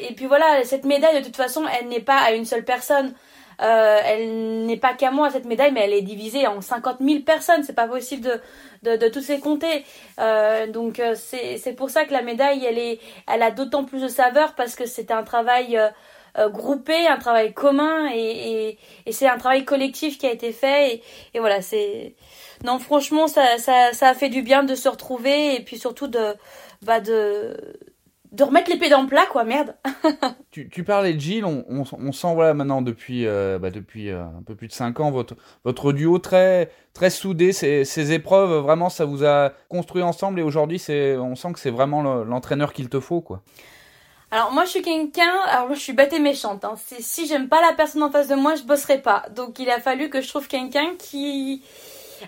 Et 0.00 0.14
puis 0.14 0.26
voilà, 0.26 0.64
cette 0.64 0.84
médaille 0.84 1.20
de 1.20 1.24
toute 1.24 1.36
façon, 1.36 1.64
elle 1.78 1.88
n'est 1.88 2.00
pas 2.00 2.18
à 2.18 2.32
une 2.32 2.44
seule 2.44 2.64
personne. 2.64 3.14
Euh, 3.60 4.00
elle 4.04 4.66
n'est 4.66 4.76
pas 4.76 4.94
qu'à 4.94 5.10
moi 5.10 5.30
cette 5.30 5.44
médaille, 5.44 5.72
mais 5.72 5.82
elle 5.82 5.92
est 5.92 6.02
divisée 6.02 6.46
en 6.46 6.60
50 6.60 6.96
000 7.00 7.20
personnes. 7.20 7.62
C'est 7.62 7.74
pas 7.74 7.86
possible 7.86 8.40
de, 8.82 8.96
de, 8.96 9.08
tous 9.08 9.28
les 9.28 9.38
compter. 9.38 9.84
Euh, 10.18 10.66
donc 10.66 10.98
euh, 10.98 11.14
c'est, 11.14 11.74
pour 11.76 11.90
ça 11.90 12.04
que 12.04 12.12
la 12.12 12.22
médaille, 12.22 12.64
elle 12.64 12.78
est, 12.78 12.98
elle 13.32 13.42
a 13.42 13.50
d'autant 13.50 13.84
plus 13.84 14.02
de 14.02 14.08
saveur 14.08 14.54
parce 14.54 14.74
que 14.74 14.86
c'est 14.86 15.10
un 15.10 15.22
travail 15.22 15.78
groupé, 16.48 17.06
un 17.06 17.18
travail 17.18 17.52
commun 17.52 18.08
et, 18.12 18.18
et, 18.18 18.78
et, 19.06 19.12
c'est 19.12 19.28
un 19.28 19.38
travail 19.38 19.64
collectif 19.64 20.18
qui 20.18 20.26
a 20.26 20.32
été 20.32 20.52
fait. 20.52 20.94
Et, 20.94 21.02
et 21.34 21.40
voilà, 21.40 21.62
c'est 21.62 22.14
non 22.64 22.78
franchement 22.78 23.26
ça, 23.26 23.58
ça, 23.58 23.92
ça 23.92 24.08
a 24.08 24.14
fait 24.14 24.28
du 24.28 24.42
bien 24.42 24.62
de 24.62 24.74
se 24.74 24.88
retrouver 24.88 25.56
et 25.56 25.60
puis 25.60 25.78
surtout 25.78 26.08
de 26.08 26.34
bah 26.82 27.00
de 27.00 27.56
de 28.32 28.44
remettre 28.44 28.70
pieds 28.78 28.88
dans 28.88 29.02
le 29.02 29.08
plat, 29.08 29.26
quoi, 29.30 29.44
merde. 29.44 29.76
tu, 30.50 30.68
tu 30.68 30.84
parlais 30.84 31.12
de 31.12 31.20
Gilles, 31.20 31.44
on, 31.44 31.64
on, 31.68 31.84
on 31.92 32.12
sent 32.12 32.34
voilà 32.34 32.54
maintenant 32.54 32.80
depuis, 32.80 33.26
euh, 33.26 33.58
bah, 33.58 33.70
depuis 33.70 34.08
euh, 34.08 34.22
un 34.24 34.42
peu 34.44 34.54
plus 34.54 34.68
de 34.68 34.72
5 34.72 35.00
ans 35.00 35.10
votre, 35.10 35.36
votre 35.64 35.92
duo 35.92 36.18
très, 36.18 36.70
très 36.94 37.10
soudé. 37.10 37.52
Ces, 37.52 37.84
ces 37.84 38.12
épreuves, 38.12 38.62
vraiment, 38.62 38.88
ça 38.88 39.04
vous 39.04 39.24
a 39.24 39.52
construit 39.68 40.02
ensemble 40.02 40.40
et 40.40 40.42
aujourd'hui, 40.42 40.78
c'est, 40.78 41.16
on 41.16 41.36
sent 41.36 41.52
que 41.52 41.60
c'est 41.60 41.70
vraiment 41.70 42.02
l'entraîneur 42.02 42.72
qu'il 42.72 42.88
te 42.88 43.00
faut, 43.00 43.20
quoi. 43.20 43.42
Alors 44.32 44.50
moi 44.50 44.64
je 44.64 44.70
suis 44.70 44.82
quelqu'un, 44.82 45.30
alors 45.46 45.66
moi 45.66 45.76
je 45.76 45.80
suis 45.82 45.92
bête 45.92 46.14
et 46.14 46.18
méchante. 46.18 46.64
Hein. 46.64 46.76
Si 47.00 47.26
j'aime 47.26 47.50
pas 47.50 47.60
la 47.60 47.74
personne 47.74 48.02
en 48.02 48.10
face 48.10 48.28
de 48.28 48.34
moi, 48.34 48.54
je 48.54 48.62
bosserai 48.62 49.02
pas. 49.02 49.24
Donc 49.36 49.58
il 49.58 49.68
a 49.68 49.78
fallu 49.78 50.08
que 50.08 50.22
je 50.22 50.28
trouve 50.28 50.48
quelqu'un 50.48 50.94
qui 50.98 51.62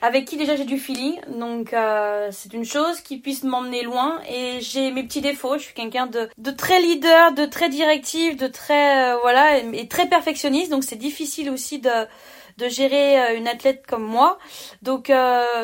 avec 0.03 0.27
qui 0.27 0.37
déjà 0.37 0.55
j'ai 0.55 0.67
du 0.67 0.79
feeling, 0.79 1.19
donc 1.29 1.73
euh, 1.73 2.29
c'est 2.31 2.53
une 2.53 2.67
chose 2.67 3.01
qui 3.01 3.17
puisse 3.17 3.43
m'emmener 3.43 3.83
loin. 3.83 4.21
Et 4.29 4.61
j'ai 4.61 4.91
mes 4.91 5.03
petits 5.05 5.23
défauts. 5.23 5.57
Je 5.57 5.63
suis 5.63 5.73
quelqu'un 5.73 6.07
de, 6.07 6.29
de 6.37 6.51
très 6.51 6.79
leader, 6.83 7.33
de 7.33 7.47
très 7.47 7.71
directif, 7.71 8.37
de 8.37 8.49
très 8.49 9.15
euh, 9.15 9.17
voilà 9.23 9.57
et, 9.61 9.89
très 9.89 10.07
perfectionniste. 10.07 10.71
Donc 10.71 10.85
c'est 10.85 10.97
difficile 10.97 11.49
aussi 11.49 11.79
de 11.79 12.07
de 12.59 12.69
gérer 12.69 13.19
euh, 13.19 13.39
une 13.39 13.49
athlète 13.49 13.87
comme 13.87 14.05
moi. 14.05 14.39
Donc 14.83 15.11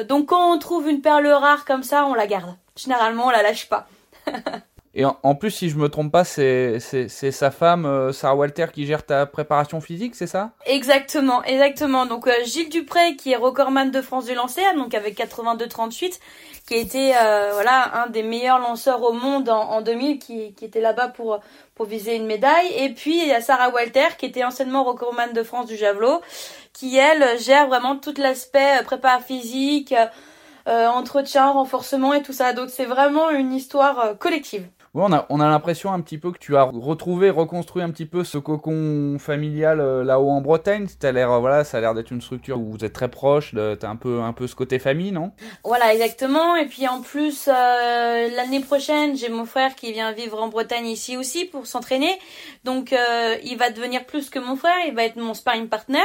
donc 0.08 0.28
quand 0.30 0.54
on 0.54 0.58
trouve 0.58 0.88
une 0.88 1.02
perle 1.02 1.26
rare 1.26 1.66
comme 1.66 1.82
ça, 1.82 2.06
on 2.06 2.14
la 2.14 2.26
garde. 2.26 2.56
Généralement, 2.76 3.26
on 3.26 3.30
la 3.30 3.42
lâche 3.42 3.68
pas. 3.68 3.88
Et 4.92 5.04
en, 5.04 5.34
plus, 5.36 5.52
si 5.52 5.70
je 5.70 5.76
me 5.76 5.88
trompe 5.88 6.10
pas, 6.10 6.24
c'est 6.24 6.80
sa 6.80 7.50
femme, 7.52 7.86
euh, 7.86 8.12
Sarah 8.12 8.34
Walter, 8.34 8.66
qui 8.72 8.86
gère 8.86 9.06
ta 9.06 9.24
préparation 9.24 9.80
physique, 9.80 10.16
c'est 10.16 10.26
ça? 10.26 10.50
Exactement, 10.66 11.44
exactement. 11.44 12.06
Donc 12.06 12.26
euh, 12.26 12.32
Gilles 12.44 12.70
Dupré, 12.70 13.14
qui 13.14 13.30
est 13.30 13.36
recordman 13.36 13.92
de 13.92 14.02
France 14.02 14.24
du 14.24 14.34
lancer, 14.34 14.62
donc 14.74 14.92
avec 14.94 15.16
82-38, 15.16 16.18
qui 16.66 16.74
été 16.74 17.16
euh, 17.16 17.50
voilà 17.52 18.02
un 18.02 18.08
des 18.08 18.24
meilleurs 18.24 18.58
lanceurs 18.58 19.00
au 19.04 19.12
monde 19.12 19.48
en, 19.48 19.80
2000, 19.80 20.18
qui, 20.18 20.54
était 20.60 20.80
là-bas 20.80 21.06
pour 21.08 21.38
pour 21.76 21.86
viser 21.86 22.16
une 22.16 22.26
médaille. 22.26 22.72
Et 22.76 22.88
puis 22.88 23.16
il 23.16 23.28
y 23.28 23.32
a 23.32 23.40
Sarah 23.40 23.70
Walter, 23.70 24.16
qui 24.18 24.26
était 24.26 24.42
anciennement 24.42 24.82
recordman 24.82 25.32
de 25.32 25.44
France 25.44 25.66
du 25.66 25.76
javelot, 25.76 26.20
qui 26.72 26.96
elle 26.96 27.38
gère 27.38 27.68
vraiment 27.68 27.96
tout 27.96 28.14
l'aspect 28.18 28.82
prépa 28.84 29.20
physique. 29.20 29.94
entretien, 30.66 31.50
renforcement 31.52 32.12
et 32.12 32.22
tout 32.22 32.32
ça. 32.32 32.52
Donc 32.52 32.70
c'est 32.70 32.86
vraiment 32.86 33.30
une 33.30 33.52
histoire 33.52 34.18
collective 34.18 34.66
on 34.94 35.12
a, 35.12 35.26
on 35.28 35.40
a 35.40 35.48
l'impression 35.48 35.92
un 35.92 36.00
petit 36.00 36.18
peu 36.18 36.32
que 36.32 36.38
tu 36.38 36.56
as 36.56 36.64
retrouvé, 36.64 37.30
reconstruit 37.30 37.82
un 37.82 37.90
petit 37.90 38.06
peu 38.06 38.24
ce 38.24 38.38
cocon 38.38 39.18
familial 39.18 39.80
euh, 39.80 40.02
là-haut 40.02 40.30
en 40.30 40.40
Bretagne. 40.40 40.86
As 41.02 41.12
l'air, 41.12 41.30
euh, 41.30 41.38
voilà, 41.38 41.62
ça 41.62 41.78
a 41.78 41.80
l'air 41.80 41.94
d'être 41.94 42.10
une 42.10 42.20
structure 42.20 42.58
où 42.58 42.72
vous 42.72 42.84
êtes 42.84 42.92
très 42.92 43.08
proche. 43.08 43.54
T'as 43.54 43.88
un 43.88 43.96
peu, 43.96 44.20
un 44.20 44.32
peu 44.32 44.46
ce 44.46 44.56
côté 44.56 44.78
famille, 44.78 45.12
non? 45.12 45.32
Voilà, 45.64 45.94
exactement. 45.94 46.56
Et 46.56 46.66
puis 46.66 46.88
en 46.88 47.02
plus, 47.02 47.48
euh, 47.48 48.28
l'année 48.34 48.60
prochaine, 48.60 49.16
j'ai 49.16 49.28
mon 49.28 49.44
frère 49.44 49.76
qui 49.76 49.92
vient 49.92 50.12
vivre 50.12 50.42
en 50.42 50.48
Bretagne 50.48 50.86
ici 50.86 51.16
aussi 51.16 51.44
pour 51.44 51.66
s'entraîner. 51.66 52.18
Donc, 52.64 52.94
il 53.44 53.56
va 53.56 53.70
devenir 53.70 54.04
plus 54.04 54.28
que 54.30 54.38
mon 54.38 54.56
frère. 54.56 54.76
Il 54.86 54.94
va 54.94 55.04
être 55.04 55.16
mon 55.16 55.34
sparring 55.34 55.68
partner. 55.68 55.98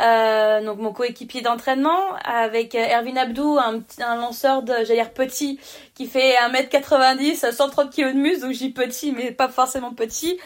Euh, 0.00 0.64
donc 0.64 0.78
mon 0.78 0.92
coéquipier 0.92 1.42
d'entraînement 1.42 2.14
avec 2.24 2.74
Erwin 2.74 3.18
Abdou, 3.18 3.58
un, 3.58 4.16
lanceur 4.16 4.62
de, 4.62 4.72
j'allais 4.84 4.94
dire 4.94 5.12
petit, 5.12 5.58
qui 5.94 6.06
fait 6.06 6.34
1m90, 6.50 7.52
130 7.52 7.94
kg 7.94 8.12
de 8.14 8.18
muscle, 8.18 8.40
donc 8.42 8.52
j'ai 8.52 8.70
petit 8.70 9.12
mais 9.12 9.30
pas 9.30 9.48
forcément 9.48 9.92
petit. 9.92 10.38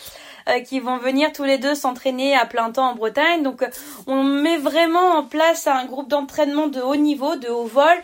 Euh, 0.50 0.60
qui 0.60 0.78
vont 0.78 0.98
venir 0.98 1.32
tous 1.32 1.44
les 1.44 1.56
deux 1.56 1.74
s'entraîner 1.74 2.36
à 2.36 2.44
plein 2.44 2.70
temps 2.70 2.90
en 2.90 2.94
Bretagne. 2.94 3.42
Donc 3.42 3.64
on 4.06 4.22
met 4.22 4.58
vraiment 4.58 5.16
en 5.16 5.22
place 5.22 5.66
un 5.66 5.86
groupe 5.86 6.10
d'entraînement 6.10 6.66
de 6.66 6.82
haut 6.82 6.96
niveau, 6.96 7.36
de 7.36 7.48
haut 7.48 7.64
vol 7.64 7.96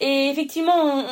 et 0.00 0.30
effectivement, 0.30 1.04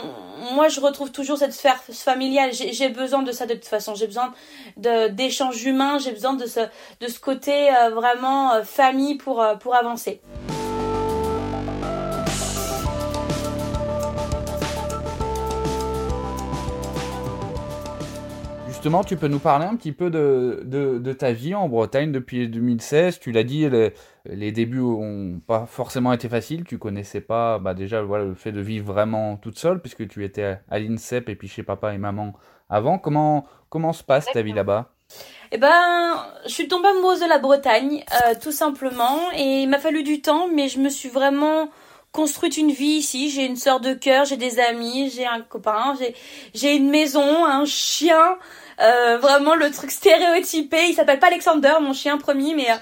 moi, 0.53 0.69
je 0.69 0.81
retrouve 0.81 1.13
toujours 1.13 1.37
cette 1.39 1.53
sphère 1.53 1.83
familiale. 1.93 2.51
J'ai 2.53 2.89
besoin 2.89 3.23
de 3.23 3.33
ça 3.33 3.47
de 3.47 3.55
toute 3.55 3.67
façon. 3.67 3.95
J'ai 3.95 4.07
besoin 4.07 4.33
d'échanges 4.77 5.63
humains. 5.65 5.99
J'ai 5.99 6.13
besoin 6.13 6.35
de 6.35 6.47
ce, 6.47 6.61
de 7.01 7.07
ce 7.07 7.21
côté 7.21 7.69
euh, 7.75 7.91
vraiment 7.91 8.53
euh, 8.53 8.63
famille 8.63 9.17
pour, 9.17 9.43
euh, 9.43 9.57
pour 9.57 9.75
avancer. 9.75 10.21
Justement, 18.79 19.03
tu 19.03 19.17
peux 19.17 19.27
nous 19.27 19.41
parler 19.41 19.67
un 19.67 19.75
petit 19.75 19.91
peu 19.91 20.09
de, 20.09 20.63
de, 20.65 21.13
ta 21.13 21.33
vie 21.33 21.53
en 21.53 21.69
Bretagne 21.69 22.13
depuis 22.13 22.47
2016. 22.47 23.19
Tu 23.19 23.33
l'as 23.33 23.43
dit, 23.43 23.69
les, 24.25 24.53
débuts 24.53 24.79
ont 24.79 25.41
pas 25.45 25.67
forcément 25.67 26.13
été 26.13 26.29
faciles. 26.29 26.63
Tu 26.63 26.79
connaissais 26.79 27.21
pas 27.21 27.59
bah 27.59 27.75
déjà 27.75 28.03
voilà, 28.03 28.25
le 28.25 28.37
fait 28.37 28.53
de 28.53 28.61
vivre 28.61 28.87
vraiment 28.93 29.37
toute 29.37 29.59
seule, 29.59 29.81
puisque 29.81 30.07
tu 30.07 30.25
étais 30.25 30.61
à 30.71 30.79
l'INSEP 30.79 31.29
et 31.29 31.35
puis 31.35 31.49
chez 31.49 31.65
papa 31.65 31.93
et 31.93 31.99
maman 31.99 32.35
avant. 32.71 32.99
Comment, 32.99 33.47
comment 33.69 33.93
se 33.93 34.05
passe 34.05 34.27
ta 34.27 34.43
vie 34.43 34.53
là-bas? 34.53 34.93
Eh 35.51 35.59
ben, 35.59 36.25
je 36.45 36.51
suis 36.53 36.69
tombée 36.69 36.87
amoureuse 36.87 37.19
de 37.19 37.29
la 37.29 37.39
Bretagne, 37.39 38.05
euh, 38.13 38.35
tout 38.41 38.53
simplement, 38.53 39.19
et 39.35 39.63
il 39.63 39.69
m'a 39.69 39.81
fallu 39.81 40.05
du 40.05 40.23
temps, 40.23 40.47
mais 40.55 40.69
je 40.69 40.79
me 40.79 40.89
suis 40.89 41.09
vraiment 41.09 41.69
construite 42.13 42.57
une 42.57 42.71
vie 42.71 42.99
ici. 42.99 43.31
J'ai 43.31 43.45
une 43.45 43.57
sœur 43.57 43.81
de 43.81 43.95
cœur, 43.95 44.25
j'ai 44.25 44.37
des 44.37 44.61
amis, 44.61 45.11
j'ai 45.15 45.27
un 45.27 45.41
copain, 45.41 45.95
j'ai 45.99 46.15
j'ai 46.55 46.75
une 46.75 46.91
maison, 46.91 47.45
un 47.45 47.65
chien, 47.65 48.39
euh, 48.81 49.19
vraiment 49.19 49.55
le 49.55 49.71
truc 49.71 49.91
stéréotypé. 49.91 50.89
Il 50.89 50.95
s'appelle 50.95 51.19
pas 51.19 51.29
Alexander, 51.29 51.75
mon 51.81 51.93
chien 51.93 52.19
premier, 52.19 52.55
mais 52.55 52.71
euh, 52.71 52.75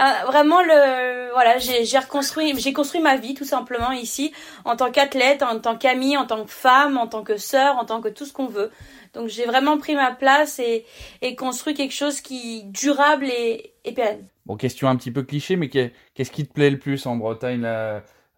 euh, 0.00 0.26
vraiment 0.26 0.62
le 0.62 1.32
voilà, 1.32 1.58
j'ai 1.58 1.98
reconstruit, 1.98 2.58
j'ai 2.58 2.72
construit 2.72 3.00
ma 3.00 3.16
vie 3.16 3.34
tout 3.34 3.44
simplement 3.44 3.92
ici 3.92 4.32
en 4.64 4.76
tant 4.76 4.90
qu'athlète, 4.90 5.42
en 5.42 5.58
tant 5.60 5.76
qu'amie, 5.76 6.16
en 6.16 6.26
tant 6.26 6.44
que 6.44 6.50
femme, 6.50 6.98
en 6.98 7.06
tant 7.06 7.22
que 7.22 7.36
sœur, 7.36 7.76
en 7.78 7.84
tant 7.84 8.00
que 8.00 8.08
tout 8.08 8.24
ce 8.24 8.32
qu'on 8.32 8.46
veut. 8.46 8.70
Donc 9.14 9.28
j'ai 9.28 9.44
vraiment 9.44 9.78
pris 9.78 9.94
ma 9.94 10.10
place 10.10 10.58
et, 10.58 10.84
et 11.22 11.36
construit 11.36 11.74
quelque 11.74 11.94
chose 11.94 12.20
qui 12.20 12.64
durable 12.64 13.26
et, 13.26 13.72
et 13.84 13.92
pérenne. 13.92 14.26
Bon, 14.44 14.56
question 14.56 14.88
un 14.88 14.96
petit 14.96 15.12
peu 15.12 15.22
cliché, 15.22 15.56
mais 15.56 15.68
qu'est-ce 15.68 16.30
qui 16.30 16.46
te 16.46 16.52
plaît 16.52 16.70
le 16.70 16.78
plus 16.78 17.06
en 17.06 17.16
Bretagne 17.16 17.64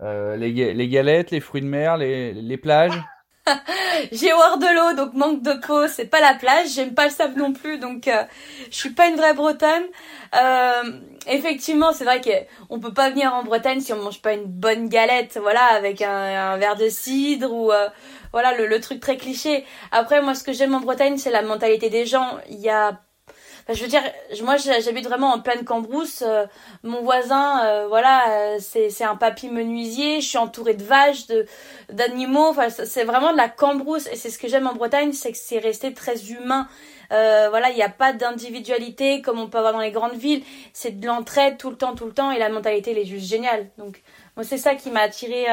les, 0.00 0.74
les, 0.74 0.88
galettes, 0.88 1.30
les 1.30 1.40
fruits 1.40 1.62
de 1.62 1.66
mer, 1.66 1.96
les, 1.96 2.32
les 2.32 2.56
plages 2.56 3.00
j'ai 4.12 4.32
horreur 4.32 4.58
de 4.58 4.66
l'eau, 4.66 4.96
donc 4.96 5.14
manque 5.14 5.42
de 5.42 5.52
peau, 5.66 5.86
c'est 5.88 6.06
pas 6.06 6.20
la 6.20 6.34
plage. 6.34 6.68
J'aime 6.74 6.94
pas 6.94 7.04
le 7.04 7.10
sable 7.10 7.38
non 7.38 7.52
plus, 7.52 7.78
donc 7.78 8.08
euh, 8.08 8.22
je 8.70 8.76
suis 8.76 8.90
pas 8.90 9.08
une 9.08 9.16
vraie 9.16 9.34
Bretonne. 9.34 9.84
Euh, 10.34 10.82
effectivement, 11.28 11.92
c'est 11.92 12.04
vrai 12.04 12.20
qu'on 12.20 12.80
peut 12.80 12.92
pas 12.92 13.10
venir 13.10 13.32
en 13.34 13.44
Bretagne 13.44 13.80
si 13.80 13.92
on 13.92 14.02
mange 14.02 14.22
pas 14.22 14.34
une 14.34 14.46
bonne 14.46 14.88
galette, 14.88 15.38
voilà, 15.40 15.64
avec 15.66 16.02
un, 16.02 16.56
verre 16.56 16.76
de 16.76 16.88
cidre 16.88 17.52
ou 17.52 17.72
euh, 17.72 17.88
voilà 18.32 18.56
le, 18.56 18.66
le, 18.66 18.80
truc 18.80 19.00
très 19.00 19.16
cliché. 19.16 19.64
Après, 19.92 20.20
moi, 20.22 20.34
ce 20.34 20.42
que 20.42 20.52
j'aime 20.52 20.74
en 20.74 20.80
Bretagne, 20.80 21.16
c'est 21.16 21.30
la 21.30 21.42
mentalité 21.42 21.90
des 21.90 22.06
gens. 22.06 22.38
Il 22.50 22.58
y 22.58 22.70
a 22.70 23.00
je 23.74 23.82
veux 23.82 23.88
dire, 23.88 24.02
moi 24.42 24.56
j'habite 24.56 25.06
vraiment 25.06 25.32
en 25.32 25.40
pleine 25.40 25.64
cambrousse. 25.64 26.22
Euh, 26.24 26.46
mon 26.84 27.02
voisin, 27.02 27.66
euh, 27.66 27.88
voilà, 27.88 28.30
euh, 28.30 28.58
c'est 28.60 28.90
c'est 28.90 29.04
un 29.04 29.16
papy 29.16 29.48
menuisier. 29.48 30.20
Je 30.20 30.28
suis 30.28 30.38
entourée 30.38 30.74
de 30.74 30.84
vaches, 30.84 31.26
de 31.26 31.46
d'animaux. 31.90 32.46
Enfin, 32.46 32.68
c'est 32.70 33.02
vraiment 33.02 33.32
de 33.32 33.36
la 33.36 33.48
cambrousse. 33.48 34.06
Et 34.12 34.16
c'est 34.16 34.30
ce 34.30 34.38
que 34.38 34.46
j'aime 34.46 34.68
en 34.68 34.74
Bretagne, 34.74 35.12
c'est 35.12 35.32
que 35.32 35.38
c'est 35.38 35.58
resté 35.58 35.92
très 35.94 36.30
humain. 36.30 36.68
voilà, 37.10 37.70
il 37.70 37.76
n'y 37.76 37.82
a 37.82 37.88
pas 37.88 38.12
d'individualité 38.12 39.20
comme 39.20 39.40
on 39.40 39.48
peut 39.48 39.58
avoir 39.58 39.72
dans 39.72 39.80
les 39.80 39.90
grandes 39.90 40.16
villes. 40.16 40.44
C'est 40.72 41.00
de 41.00 41.06
l'entraide 41.06 41.58
tout 41.58 41.70
le 41.70 41.76
temps, 41.76 41.96
tout 41.96 42.06
le 42.06 42.12
temps. 42.12 42.30
Et 42.30 42.38
la 42.38 42.50
mentalité, 42.50 42.92
elle 42.92 42.98
est 42.98 43.04
juste 43.04 43.26
géniale. 43.26 43.68
Donc 43.78 44.00
moi, 44.36 44.44
c'est 44.44 44.58
ça 44.58 44.76
qui 44.76 44.90
m'a 44.90 45.00
attiré. 45.00 45.46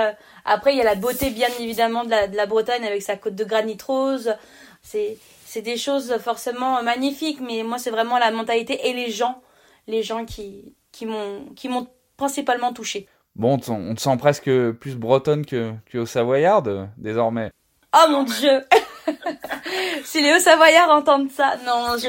Après, 0.46 0.74
il 0.74 0.78
y 0.78 0.82
a 0.82 0.86
la 0.86 0.96
beauté, 0.96 1.32
bien 1.32 1.50
évidemment, 1.60 2.04
de 2.04 2.12
la, 2.12 2.28
de 2.28 2.38
la 2.38 2.46
Bretagne 2.46 2.86
avec 2.86 3.02
sa 3.02 3.16
côte 3.16 3.36
de 3.36 3.44
granit 3.44 3.78
rose. 3.88 4.36
C'est 4.84 5.18
c'est 5.54 5.62
des 5.62 5.78
choses 5.78 6.18
forcément 6.18 6.82
magnifiques, 6.82 7.40
mais 7.40 7.62
moi 7.62 7.78
c'est 7.78 7.92
vraiment 7.92 8.18
la 8.18 8.32
mentalité 8.32 8.90
et 8.90 8.94
les 8.94 9.12
gens, 9.12 9.44
les 9.88 10.02
gens 10.02 10.26
qui, 10.26 10.74
qui 10.92 11.06
m'ont 11.06 11.46
qui 11.56 11.70
m'ont 11.70 11.86
principalement 12.18 12.74
touché. 12.74 13.08
Bon, 13.36 13.60
on 13.68 13.94
te, 13.94 14.02
sent 14.02 14.18
presque 14.18 14.50
plus 14.72 14.96
bretonne 14.96 15.46
que, 15.46 15.74
que 15.86 16.00
au 16.00 16.08
Savoyard 16.08 16.64
désormais. 16.98 17.52
Oh 17.96 18.10
mon 18.10 18.24
dieu 18.24 18.64
Si 20.04 20.24
les 20.24 20.34
Hauts-Savoyards 20.34 20.90
entendent 20.90 21.30
ça, 21.30 21.56
non, 21.66 21.98
je... 21.98 22.08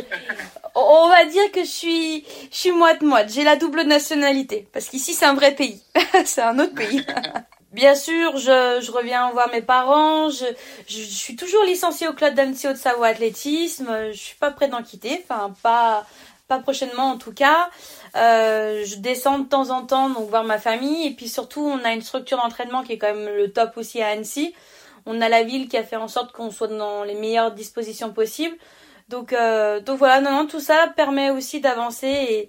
on 0.75 1.09
va 1.09 1.27
dire 1.27 1.51
que 1.53 1.65
je 1.65 1.71
suis, 1.71 2.25
je 2.51 2.57
suis 2.57 2.71
moite-moite. 2.71 3.31
J'ai 3.31 3.45
la 3.45 3.57
double 3.57 3.83
nationalité. 3.83 4.69
Parce 4.73 4.87
qu'ici, 4.87 5.13
c'est 5.13 5.27
un 5.27 5.35
vrai 5.35 5.55
pays. 5.55 5.83
c'est 6.25 6.43
un 6.43 6.59
autre 6.59 6.75
pays. 6.75 7.05
Bien 7.75 7.97
sûr, 7.97 8.37
je, 8.37 8.79
je 8.81 8.93
reviens 8.93 9.33
voir 9.33 9.51
mes 9.51 9.61
parents. 9.61 10.31
Je, 10.31 10.45
je, 10.87 11.01
suis 11.03 11.35
toujours 11.35 11.65
licenciée 11.65 12.07
au 12.07 12.13
club 12.13 12.35
d'Annecy 12.35 12.69
de 12.69 12.75
Savoie 12.75 13.09
Athlétisme. 13.09 14.13
Je 14.13 14.17
suis 14.17 14.37
pas 14.37 14.53
prête 14.53 14.71
d'en 14.71 14.85
quitter. 14.85 15.21
Enfin, 15.25 15.53
pas, 15.61 16.07
pas 16.47 16.61
prochainement 16.61 17.11
en 17.11 17.19
tout 17.19 17.33
cas. 17.33 17.69
Euh, 18.15 18.85
je 18.85 18.95
descends 18.99 19.41
de 19.41 19.49
temps 19.49 19.71
en 19.71 19.83
temps 19.83 20.09
donc 20.09 20.29
voir 20.29 20.45
ma 20.45 20.59
famille 20.59 21.05
et 21.09 21.11
puis 21.15 21.29
surtout 21.29 21.63
on 21.63 21.85
a 21.85 21.93
une 21.93 22.03
structure 22.03 22.39
d'entraînement 22.39 22.85
qui 22.85 22.93
est 22.93 22.99
quand 22.99 23.13
même 23.13 23.27
le 23.37 23.53
top 23.53 23.73
aussi 23.77 24.01
à 24.01 24.11
Annecy. 24.11 24.55
On 25.05 25.21
a 25.21 25.29
la 25.29 25.43
ville 25.43 25.67
qui 25.67 25.77
a 25.77 25.83
fait 25.83 25.97
en 25.97 26.07
sorte 26.07 26.31
qu'on 26.31 26.53
soit 26.53 26.69
dans 26.69 27.03
les 27.03 27.15
meilleures 27.15 27.51
dispositions 27.51 28.13
possibles. 28.13 28.57
Donc 29.09 29.33
euh, 29.33 29.81
donc 29.81 29.99
voilà, 29.99 30.21
non, 30.21 30.31
non 30.31 30.47
tout 30.47 30.61
ça 30.61 30.93
permet 30.95 31.31
aussi 31.31 31.61
d'avancer 31.61 32.07
et 32.07 32.49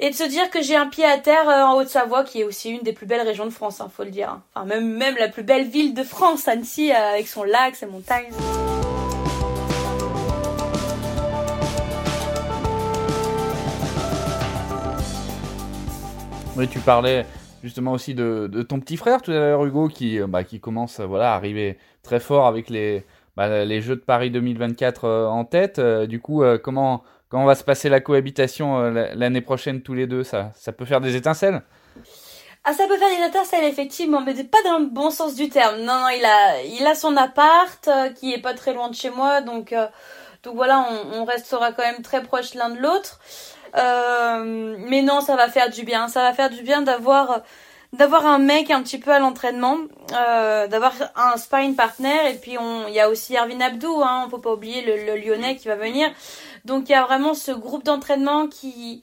et 0.00 0.10
de 0.10 0.14
se 0.14 0.22
dire 0.22 0.48
que 0.50 0.62
j'ai 0.62 0.76
un 0.76 0.86
pied 0.86 1.04
à 1.04 1.18
terre 1.18 1.48
euh, 1.48 1.64
en 1.64 1.76
Haute-Savoie, 1.76 2.22
qui 2.22 2.40
est 2.40 2.44
aussi 2.44 2.70
une 2.70 2.82
des 2.82 2.92
plus 2.92 3.06
belles 3.06 3.26
régions 3.26 3.46
de 3.46 3.50
France, 3.50 3.80
hein, 3.80 3.90
faut 3.92 4.04
le 4.04 4.10
dire. 4.10 4.40
Enfin, 4.54 4.64
même, 4.64 4.96
même 4.96 5.16
la 5.18 5.28
plus 5.28 5.42
belle 5.42 5.66
ville 5.66 5.92
de 5.92 6.04
France, 6.04 6.46
Annecy, 6.46 6.92
euh, 6.92 7.14
avec 7.14 7.26
son 7.26 7.42
lac, 7.42 7.74
ses 7.74 7.86
montagnes. 7.86 8.30
Oui, 16.56 16.68
tu 16.68 16.78
parlais 16.78 17.26
justement 17.64 17.92
aussi 17.92 18.14
de, 18.14 18.48
ton 18.68 18.78
petit 18.78 18.96
frère 18.96 19.20
tout 19.20 19.32
à 19.32 19.34
l'heure, 19.34 19.64
Hugo, 19.64 19.88
qui, 19.88 20.20
euh, 20.20 20.28
bah, 20.28 20.44
qui 20.44 20.60
commence 20.60 21.00
voilà, 21.00 21.32
à 21.32 21.34
arriver 21.34 21.76
très 22.04 22.20
fort 22.20 22.46
avec 22.46 22.70
les, 22.70 23.04
bah, 23.36 23.64
les 23.64 23.80
Jeux 23.80 23.96
de 23.96 24.00
Paris 24.00 24.30
2024 24.30 25.08
en 25.08 25.44
tête. 25.44 25.80
du 25.80 26.20
coup, 26.20 26.44
comment 26.62 27.02
Comment 27.28 27.44
va 27.44 27.54
se 27.54 27.64
passer 27.64 27.90
la 27.90 28.00
cohabitation 28.00 28.80
euh, 28.80 29.10
l'année 29.14 29.42
prochaine 29.42 29.82
tous 29.82 29.92
les 29.92 30.06
deux 30.06 30.24
ça, 30.24 30.50
ça 30.56 30.72
peut 30.72 30.86
faire 30.86 31.02
des 31.02 31.14
étincelles? 31.14 31.62
Ah, 32.64 32.72
ça 32.72 32.86
peut 32.86 32.96
faire 32.96 33.08
des 33.08 33.26
étincelles, 33.26 33.64
effectivement, 33.64 34.20
mais 34.20 34.34
pas 34.44 34.62
dans 34.64 34.78
le 34.78 34.86
bon 34.86 35.10
sens 35.10 35.34
du 35.34 35.48
terme. 35.48 35.76
Non, 35.80 36.00
non, 36.00 36.08
il 36.08 36.24
a, 36.24 36.62
il 36.62 36.86
a 36.86 36.94
son 36.94 37.16
appart 37.16 37.86
euh, 37.88 38.10
qui 38.10 38.32
est 38.32 38.40
pas 38.40 38.54
très 38.54 38.72
loin 38.72 38.88
de 38.88 38.94
chez 38.94 39.10
moi, 39.10 39.40
donc, 39.40 39.72
euh, 39.72 39.86
donc 40.42 40.56
voilà, 40.56 40.86
on, 41.14 41.24
restera 41.24 41.72
quand 41.72 41.82
même 41.82 42.02
très 42.02 42.22
proches 42.22 42.54
l'un 42.54 42.70
de 42.70 42.78
l'autre. 42.78 43.20
mais 43.74 45.02
non, 45.02 45.20
ça 45.20 45.36
va 45.36 45.48
faire 45.48 45.70
du 45.70 45.84
bien. 45.84 46.08
Ça 46.08 46.22
va 46.22 46.32
faire 46.32 46.50
du 46.50 46.62
bien 46.62 46.82
d'avoir 46.82 47.42
d'avoir 47.94 48.26
un 48.26 48.38
mec 48.38 48.70
un 48.70 48.82
petit 48.82 48.98
peu 48.98 49.10
à 49.10 49.18
l'entraînement, 49.18 49.78
d'avoir 50.10 50.92
un 51.16 51.38
sparring 51.38 51.74
partner 51.74 52.30
et 52.30 52.34
puis 52.34 52.56
il 52.88 52.92
y 52.92 53.00
a 53.00 53.08
aussi 53.08 53.34
Erwin 53.34 53.62
Abdou, 53.62 54.02
hein, 54.02 54.28
faut 54.30 54.38
pas 54.38 54.52
oublier 54.52 54.82
le, 54.82 55.06
le 55.06 55.16
Lyonnais 55.18 55.56
qui 55.56 55.68
va 55.68 55.76
venir. 55.76 56.10
Donc 56.68 56.90
il 56.90 56.92
y 56.92 56.94
a 56.94 57.02
vraiment 57.02 57.32
ce 57.32 57.50
groupe 57.50 57.82
d'entraînement 57.82 58.46
qui, 58.46 59.02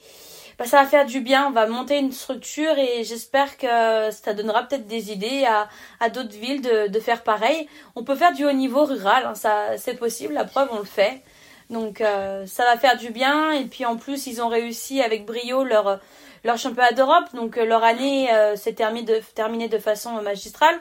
bah, 0.60 0.66
ça 0.66 0.82
va 0.82 0.88
faire 0.88 1.06
du 1.06 1.20
bien. 1.20 1.48
On 1.48 1.52
va 1.52 1.66
monter 1.66 1.98
une 1.98 2.12
structure 2.12 2.78
et 2.78 3.04
j'espère 3.04 3.58
que 3.58 4.12
ça 4.12 4.34
donnera 4.34 4.64
peut-être 4.64 4.88
des 4.88 5.12
idées 5.12 5.46
à, 5.46 5.68
à 6.00 6.10
d'autres 6.10 6.36
villes 6.36 6.62
de, 6.62 6.88
de, 6.88 7.00
faire 7.00 7.24
pareil. 7.24 7.68
On 7.96 8.04
peut 8.04 8.16
faire 8.16 8.34
du 8.34 8.46
haut 8.46 8.54
niveau 8.54 8.86
rural, 8.86 9.26
hein, 9.26 9.36
ça 9.36 9.78
c'est 9.78 9.96
possible. 9.96 10.34
La 10.36 10.46
preuve, 10.46 10.70
on 10.72 10.78
le 10.78 10.86
fait. 10.86 11.24
Donc 11.72 12.02
euh, 12.02 12.46
ça 12.46 12.64
va 12.66 12.78
faire 12.78 12.98
du 12.98 13.10
bien. 13.10 13.52
Et 13.52 13.66
puis 13.66 13.84
en 13.86 13.98
plus, 13.98 14.28
ils 14.28 14.42
ont 14.44 14.48
réussi 14.48 15.02
avec 15.02 15.26
brio 15.26 15.64
leur 15.64 16.00
leur 16.44 16.58
championnat 16.60 16.92
d'Europe. 16.92 17.26
Donc 17.34 17.56
leur 17.56 17.84
année 17.84 18.32
euh, 18.32 18.56
s'est 18.56 18.74
terminée 18.74 19.06
de, 19.06 19.22
terminée 19.34 19.70
de 19.70 19.80
façon 19.80 20.22
magistrale. 20.22 20.76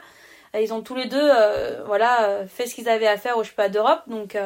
Ils 0.57 0.73
ont 0.73 0.81
tous 0.81 0.95
les 0.95 1.07
deux, 1.07 1.19
euh, 1.21 1.83
voilà, 1.85 2.45
fait 2.47 2.65
ce 2.65 2.75
qu'ils 2.75 2.87
avaient 2.87 3.07
à 3.07 3.17
faire 3.17 3.37
au 3.37 3.43
championnat 3.43 3.69
d'Europe. 3.69 4.01
Donc 4.07 4.37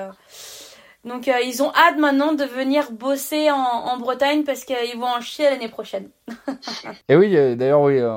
donc 1.06 1.28
euh, 1.28 1.40
ils 1.46 1.64
ont 1.64 1.72
hâte 1.74 1.98
maintenant 1.98 2.34
de 2.34 2.44
venir 2.44 2.92
bosser 2.92 3.50
en, 3.52 3.98
Bretagne 3.98 4.44
parce 4.44 4.66
qu'ils 4.66 4.98
vont 4.98 5.08
en 5.08 5.22
chier 5.22 5.50
l'année 5.50 5.70
prochaine. 5.70 6.10
et 7.10 7.16
oui, 7.16 7.36
euh, 7.38 7.56
d'ailleurs 7.56 7.82
oui, 7.82 7.98
euh, 8.00 8.12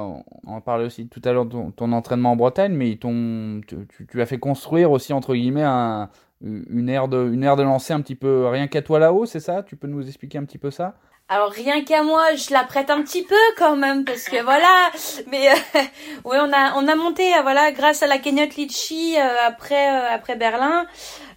on 0.46 0.60
parlait 0.60 0.84
aussi 0.84 1.06
tout 1.08 1.22
à 1.24 1.32
l'heure 1.32 1.46
de 1.46 1.70
ton, 1.70 1.92
entraînement 1.92 2.32
en 2.32 2.36
Bretagne, 2.36 2.72
mais 2.72 2.98
tu, 2.98 4.20
as 4.20 4.26
fait 4.26 4.38
construire 4.38 4.90
aussi 4.90 5.12
entre 5.12 5.34
guillemets 5.34 5.62
un, 5.62 6.10
une 6.42 6.64
une 6.68 6.88
aire 6.88 7.08
de 7.08 7.62
lancer 7.62 7.92
un 7.92 8.00
petit 8.00 8.16
peu 8.16 8.46
rien 8.48 8.66
qu'à 8.66 8.82
toi 8.82 8.98
là-haut, 8.98 9.26
c'est 9.26 9.40
ça? 9.40 9.62
Tu 9.62 9.76
peux 9.76 9.86
nous 9.86 10.06
expliquer 10.06 10.38
un 10.38 10.44
petit 10.44 10.58
peu 10.58 10.72
ça? 10.72 10.96
Alors 11.32 11.50
rien 11.50 11.82
qu'à 11.82 12.02
moi, 12.02 12.34
je 12.34 12.52
la 12.52 12.62
prête 12.64 12.90
un 12.90 13.02
petit 13.02 13.22
peu 13.22 13.34
quand 13.56 13.74
même 13.76 14.04
parce 14.04 14.24
que 14.24 14.42
voilà. 14.42 14.90
Mais 15.28 15.48
oui, 16.24 16.36
on 16.38 16.52
a 16.52 16.74
on 16.76 16.86
a 16.86 16.94
monté 16.94 17.32
voilà 17.42 17.72
grâce 17.72 18.02
à 18.02 18.06
la 18.06 18.18
cagnotte 18.18 18.56
Litchi 18.56 19.16
après 19.18 19.86
après 19.86 20.36
Berlin. 20.36 20.86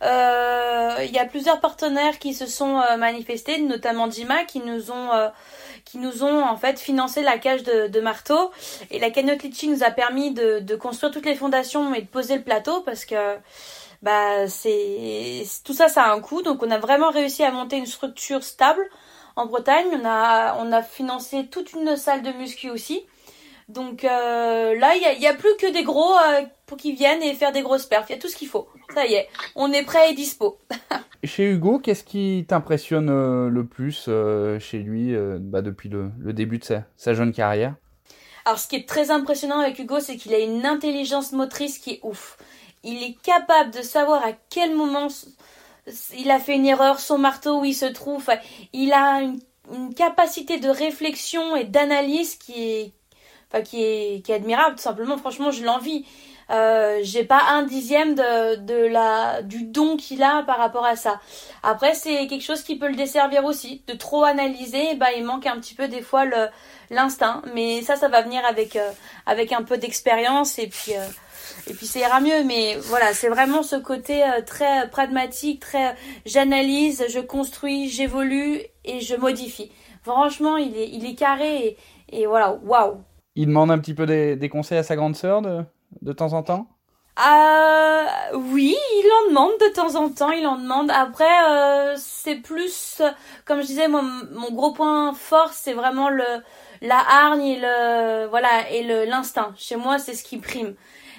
Euh, 0.03 0.97
il 1.03 1.11
y 1.11 1.19
a 1.19 1.25
plusieurs 1.25 1.61
partenaires 1.61 2.19
qui 2.19 2.33
se 2.33 2.45
sont 2.45 2.79
euh, 2.79 2.97
manifestés, 2.97 3.59
notamment 3.61 4.07
Dima, 4.07 4.43
qui 4.43 4.59
nous 4.59 4.91
ont 4.91 5.11
euh, 5.13 5.29
qui 5.85 5.97
nous 5.97 6.23
ont 6.23 6.43
en 6.43 6.57
fait 6.57 6.79
financé 6.79 7.21
la 7.21 7.37
cage 7.37 7.63
de, 7.63 7.87
de 7.87 8.01
marteau. 8.01 8.51
Et 8.91 8.99
la 8.99 9.11
cagnotte 9.11 9.43
Litchi 9.43 9.67
nous 9.67 9.83
a 9.83 9.91
permis 9.91 10.31
de, 10.31 10.59
de 10.59 10.75
construire 10.75 11.11
toutes 11.11 11.25
les 11.25 11.35
fondations 11.35 11.93
et 11.93 12.01
de 12.01 12.07
poser 12.07 12.35
le 12.35 12.43
plateau 12.43 12.81
parce 12.81 13.05
que 13.05 13.37
bah 14.01 14.47
c'est 14.47 15.43
tout 15.63 15.73
ça 15.73 15.87
ça 15.87 16.03
a 16.03 16.11
un 16.11 16.19
coût. 16.19 16.41
Donc 16.41 16.61
on 16.63 16.71
a 16.71 16.77
vraiment 16.77 17.11
réussi 17.11 17.43
à 17.43 17.51
monter 17.51 17.77
une 17.77 17.85
structure 17.85 18.43
stable 18.43 18.85
en 19.35 19.45
Bretagne. 19.45 19.87
On 19.93 20.05
a 20.05 20.57
on 20.59 20.71
a 20.71 20.81
financé 20.81 21.47
toute 21.47 21.73
une 21.73 21.95
salle 21.95 22.21
de 22.21 22.31
muscu 22.31 22.69
aussi. 22.69 23.05
Donc 23.67 24.03
euh, 24.03 24.77
là, 24.77 24.95
il 24.95 25.21
y 25.21 25.27
a, 25.27 25.33
plus 25.33 25.55
que 25.59 25.71
des 25.71 25.83
gros 25.83 26.13
euh, 26.13 26.43
pour 26.67 26.77
qu'ils 26.77 26.95
viennent 26.95 27.23
et 27.23 27.33
faire 27.33 27.51
des 27.51 27.61
grosses 27.61 27.85
perfs. 27.85 28.05
Il 28.09 28.13
y 28.13 28.15
a 28.15 28.21
tout 28.21 28.27
ce 28.27 28.35
qu'il 28.35 28.47
faut. 28.47 28.67
Ça 28.93 29.05
y 29.05 29.13
est, 29.13 29.27
on 29.55 29.71
est 29.71 29.83
prêt 29.83 30.11
et 30.11 30.13
dispo. 30.13 30.59
chez 31.23 31.49
Hugo, 31.49 31.79
qu'est-ce 31.79 32.03
qui 32.03 32.45
t'impressionne 32.47 33.09
euh, 33.09 33.49
le 33.49 33.65
plus 33.65 34.09
chez 34.59 34.77
lui 34.77 35.15
bah, 35.39 35.61
depuis 35.61 35.89
le, 35.89 36.11
le, 36.19 36.33
début 36.33 36.59
de 36.59 36.63
sa, 36.63 36.83
sa, 36.95 37.13
jeune 37.13 37.33
carrière? 37.33 37.75
Alors, 38.45 38.59
ce 38.59 38.67
qui 38.67 38.75
est 38.75 38.87
très 38.87 39.09
impressionnant 39.09 39.59
avec 39.59 39.79
Hugo, 39.79 39.99
c'est 39.99 40.17
qu'il 40.17 40.33
a 40.35 40.39
une 40.39 40.67
intelligence 40.67 41.31
motrice 41.31 41.79
qui 41.79 41.93
est 41.93 41.99
ouf. 42.03 42.37
Il 42.83 43.01
est 43.01 43.17
capable 43.23 43.71
de 43.71 43.81
savoir 43.81 44.23
à 44.23 44.33
quel 44.51 44.75
moment 44.75 45.07
il 46.17 46.31
a 46.31 46.39
fait 46.39 46.55
une 46.55 46.65
erreur, 46.65 46.99
son 46.99 47.17
marteau 47.17 47.61
où 47.61 47.65
il 47.65 47.75
se 47.75 47.85
trouve. 47.85 48.29
Il 48.73 48.93
a 48.93 49.21
une, 49.21 49.39
capacité 49.95 50.59
de 50.59 50.69
réflexion 50.69 51.55
et 51.55 51.63
d'analyse 51.63 52.35
qui 52.35 52.53
est 52.53 52.93
est, 53.53 54.21
qui 54.23 54.31
est 54.31 54.35
admirable, 54.35 54.75
tout 54.75 54.81
simplement. 54.83 55.17
Franchement, 55.17 55.49
je 55.49 55.63
l'envie. 55.63 56.05
Euh, 56.51 56.99
j'ai 57.01 57.23
pas 57.23 57.41
un 57.49 57.63
dixième 57.63 58.13
de, 58.13 58.85
la 58.87 59.41
du 59.41 59.63
don 59.63 59.97
qu'il 59.97 60.21
a 60.21 60.43
par 60.43 60.57
rapport 60.57 60.85
à 60.85 60.95
ça. 60.95 61.19
Après 61.63 61.95
c'est 61.95 62.27
quelque 62.27 62.43
chose 62.43 62.61
qui 62.61 62.77
peut 62.77 62.87
le 62.87 62.95
desservir 62.95 63.45
aussi, 63.45 63.83
de 63.87 63.93
trop 63.93 64.23
analyser, 64.23 64.93
bah 64.95 65.07
il 65.17 65.23
manque 65.23 65.47
un 65.47 65.59
petit 65.59 65.73
peu 65.73 65.87
des 65.87 66.01
fois 66.01 66.25
l'instinct, 66.91 67.41
mais 67.53 67.81
ça 67.81 67.95
ça 67.95 68.09
va 68.09 68.21
venir 68.21 68.45
avec 68.45 68.75
euh, 68.75 68.91
avec 69.25 69.51
un 69.53 69.63
peu 69.63 69.77
d'expérience 69.77 70.59
et 70.59 70.67
puis 70.67 70.93
euh, 70.95 71.07
et 71.67 71.73
puis 71.73 71.85
ça 71.85 71.99
ira 71.99 72.19
mieux. 72.19 72.43
Mais 72.45 72.77
voilà 72.77 73.13
c'est 73.13 73.29
vraiment 73.29 73.63
ce 73.63 73.75
côté 73.75 74.23
euh, 74.23 74.41
très 74.45 74.89
pragmatique, 74.89 75.61
très 75.61 75.95
j'analyse, 76.25 77.05
je 77.09 77.19
construis, 77.19 77.89
j'évolue 77.89 78.61
et 78.83 78.99
je 78.99 79.15
modifie. 79.15 79.71
Franchement 80.03 80.57
il 80.57 80.75
est 80.77 80.89
il 80.89 81.05
est 81.05 81.15
carré 81.15 81.77
et, 82.09 82.21
et 82.21 82.25
voilà 82.25 82.53
waouh 82.63 82.97
il 83.35 83.47
demande 83.47 83.71
un 83.71 83.79
petit 83.79 83.93
peu 83.93 84.05
des, 84.05 84.49
conseils 84.49 84.77
à 84.77 84.83
sa 84.83 84.95
grande 84.95 85.15
sœur 85.15 85.41
de, 85.41 85.61
de 86.01 86.13
temps 86.13 86.33
en 86.33 86.43
temps? 86.43 86.67
Euh, 87.17 88.03
oui, 88.33 88.75
il 88.75 89.09
en 89.19 89.29
demande 89.29 89.51
de 89.61 89.73
temps 89.73 89.95
en 89.95 90.09
temps, 90.09 90.31
il 90.31 90.45
en 90.45 90.57
demande. 90.57 90.91
Après, 90.91 91.23
euh, 91.49 91.93
c'est 91.97 92.35
plus, 92.35 93.01
comme 93.45 93.61
je 93.61 93.67
disais, 93.67 93.87
mon, 93.87 94.01
mon 94.01 94.51
gros 94.51 94.73
point 94.73 95.13
fort, 95.13 95.49
c'est 95.53 95.73
vraiment 95.73 96.09
le 96.09 96.25
la 96.81 96.97
hargne 96.97 97.41
et 97.41 97.59
le 97.59 98.27
voilà 98.27 98.69
et 98.69 98.83
le 98.83 99.05
l'instinct. 99.05 99.53
Chez 99.55 99.77
moi, 99.77 99.97
c'est 99.97 100.13
ce 100.13 100.23
qui 100.23 100.37
prime. 100.37 100.75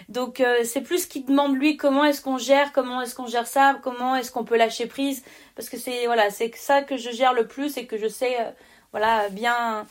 Donc 0.08 0.40
euh, 0.40 0.60
c'est 0.64 0.82
plus 0.82 1.06
qu'il 1.06 1.24
demande 1.24 1.56
lui 1.56 1.76
comment 1.76 2.04
est-ce 2.04 2.22
qu'on 2.22 2.38
gère, 2.38 2.72
comment 2.72 3.00
est-ce 3.02 3.14
qu'on 3.14 3.26
gère 3.26 3.46
ça, 3.46 3.78
comment 3.82 4.14
est-ce 4.14 4.30
qu'on 4.30 4.44
peut 4.44 4.56
lâcher 4.56 4.86
prise, 4.86 5.24
parce 5.56 5.68
que 5.68 5.76
c'est 5.76 6.06
voilà 6.06 6.30
c'est 6.30 6.54
ça 6.54 6.82
que 6.82 6.96
je 6.96 7.10
gère 7.10 7.32
le 7.32 7.46
plus 7.46 7.76
et 7.76 7.86
que 7.86 7.98
je 7.98 8.06
sais 8.06 8.40
euh, 8.40 8.50
voilà 8.92 9.28
bien 9.30 9.86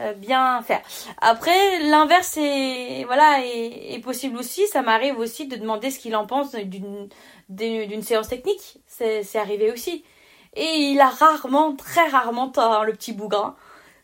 euh, 0.00 0.12
bien 0.14 0.62
faire. 0.62 0.80
Après, 1.20 1.80
l'inverse 1.80 2.36
est 2.36 3.04
voilà 3.04 3.40
est, 3.44 4.00
possible 4.02 4.38
aussi. 4.38 4.66
Ça 4.68 4.82
m'arrive 4.82 5.18
aussi 5.18 5.46
de 5.46 5.56
demander 5.56 5.90
ce 5.90 5.98
qu'il 5.98 6.14
en 6.16 6.26
pense 6.26 6.54
d'une 6.54 7.08
d'une 7.48 8.02
séance 8.02 8.28
technique. 8.28 8.78
C'est 8.86 9.36
arrivé 9.36 9.72
aussi. 9.72 10.04
Et 10.54 10.90
il 10.92 11.00
a 11.00 11.08
rarement, 11.08 11.74
très 11.76 12.06
rarement 12.08 12.48
tort, 12.48 12.84
le 12.84 12.92
petit 12.92 13.12
bougrin. 13.12 13.56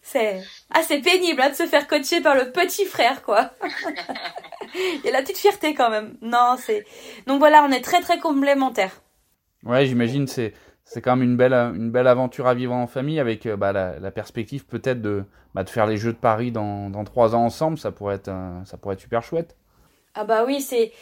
C'est 0.06 0.42
assez 0.70 1.00
pénible 1.00 1.40
hein, 1.40 1.48
de 1.48 1.54
se 1.54 1.66
faire 1.66 1.88
coacher 1.88 2.20
par 2.20 2.34
le 2.34 2.52
petit 2.52 2.84
frère, 2.84 3.22
quoi. 3.22 3.50
il 4.74 5.00
y 5.02 5.08
a 5.08 5.12
la 5.12 5.22
petite 5.22 5.38
fierté 5.38 5.72
quand 5.72 5.88
même. 5.88 6.18
Non, 6.20 6.56
c'est 6.58 6.84
donc 7.26 7.38
voilà, 7.38 7.64
on 7.64 7.72
est 7.72 7.80
très 7.80 8.02
très 8.02 8.18
complémentaires. 8.18 9.00
Ouais, 9.64 9.86
j'imagine 9.86 10.28
c'est 10.28 10.52
c'est 10.84 11.00
quand 11.00 11.16
même 11.16 11.30
une 11.30 11.38
belle, 11.38 11.54
une 11.54 11.90
belle 11.90 12.06
aventure 12.06 12.46
à 12.46 12.52
vivre 12.52 12.74
en 12.74 12.86
famille 12.86 13.18
avec 13.18 13.46
euh, 13.46 13.56
bah, 13.56 13.72
la, 13.72 14.10
perspective 14.10 14.66
peut-être 14.66 15.00
de, 15.00 15.24
bah, 15.54 15.64
de 15.64 15.70
faire 15.70 15.86
les 15.86 15.96
Jeux 15.96 16.12
de 16.12 16.18
Paris 16.18 16.52
dans, 16.52 16.90
dans 16.90 17.04
trois 17.04 17.34
ans 17.34 17.46
ensemble. 17.46 17.78
Ça 17.78 17.90
pourrait 17.90 18.16
être, 18.16 18.30
ça 18.66 18.76
pourrait 18.76 18.96
être 18.96 19.00
super 19.00 19.22
chouette. 19.22 19.56
Ah 20.14 20.24
bah 20.24 20.44
oui, 20.46 20.60
c'est 20.60 20.92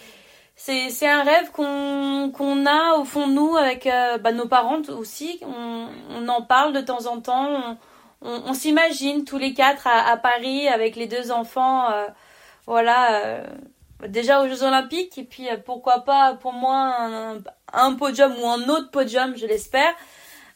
c'est 0.55 1.09
un 1.09 1.25
rêve 1.25 1.51
qu'on 1.51 2.31
qu'on 2.33 2.67
a 2.67 2.99
au 2.99 3.05
fond 3.05 3.27
de 3.27 3.33
nous 3.33 3.57
avec 3.57 3.85
euh, 3.89 4.19
bah, 4.19 4.31
nos 4.31 4.47
parents 4.47 4.81
aussi. 4.91 5.41
On, 5.43 5.89
on, 6.11 6.29
en 6.29 6.43
parle 6.43 6.73
de 6.73 6.81
temps 6.81 7.07
en 7.07 7.21
temps. 7.21 7.49
On, 7.51 7.77
on, 8.25 8.55
s'imagine 8.55 9.25
tous 9.25 9.39
les 9.39 9.55
quatre 9.55 9.87
à, 9.87 10.17
Paris 10.17 10.69
avec 10.69 10.97
les 10.97 11.07
deux 11.07 11.31
enfants. 11.31 11.91
Euh, 11.91 12.07
voilà, 12.67 13.15
euh, 13.15 13.45
déjà 14.09 14.43
aux 14.43 14.49
Jeux 14.49 14.63
Olympiques. 14.63 15.19
Et 15.19 15.25
puis 15.25 15.49
pourquoi 15.65 16.01
pas 16.01 16.35
pour 16.35 16.53
moi 16.53 16.95
un, 16.99 17.39
un 17.73 17.95
podium 17.95 18.35
ou 18.41 18.47
un 18.47 18.69
autre 18.69 18.91
podium, 18.91 19.37
je 19.37 19.47
l'espère. 19.47 19.95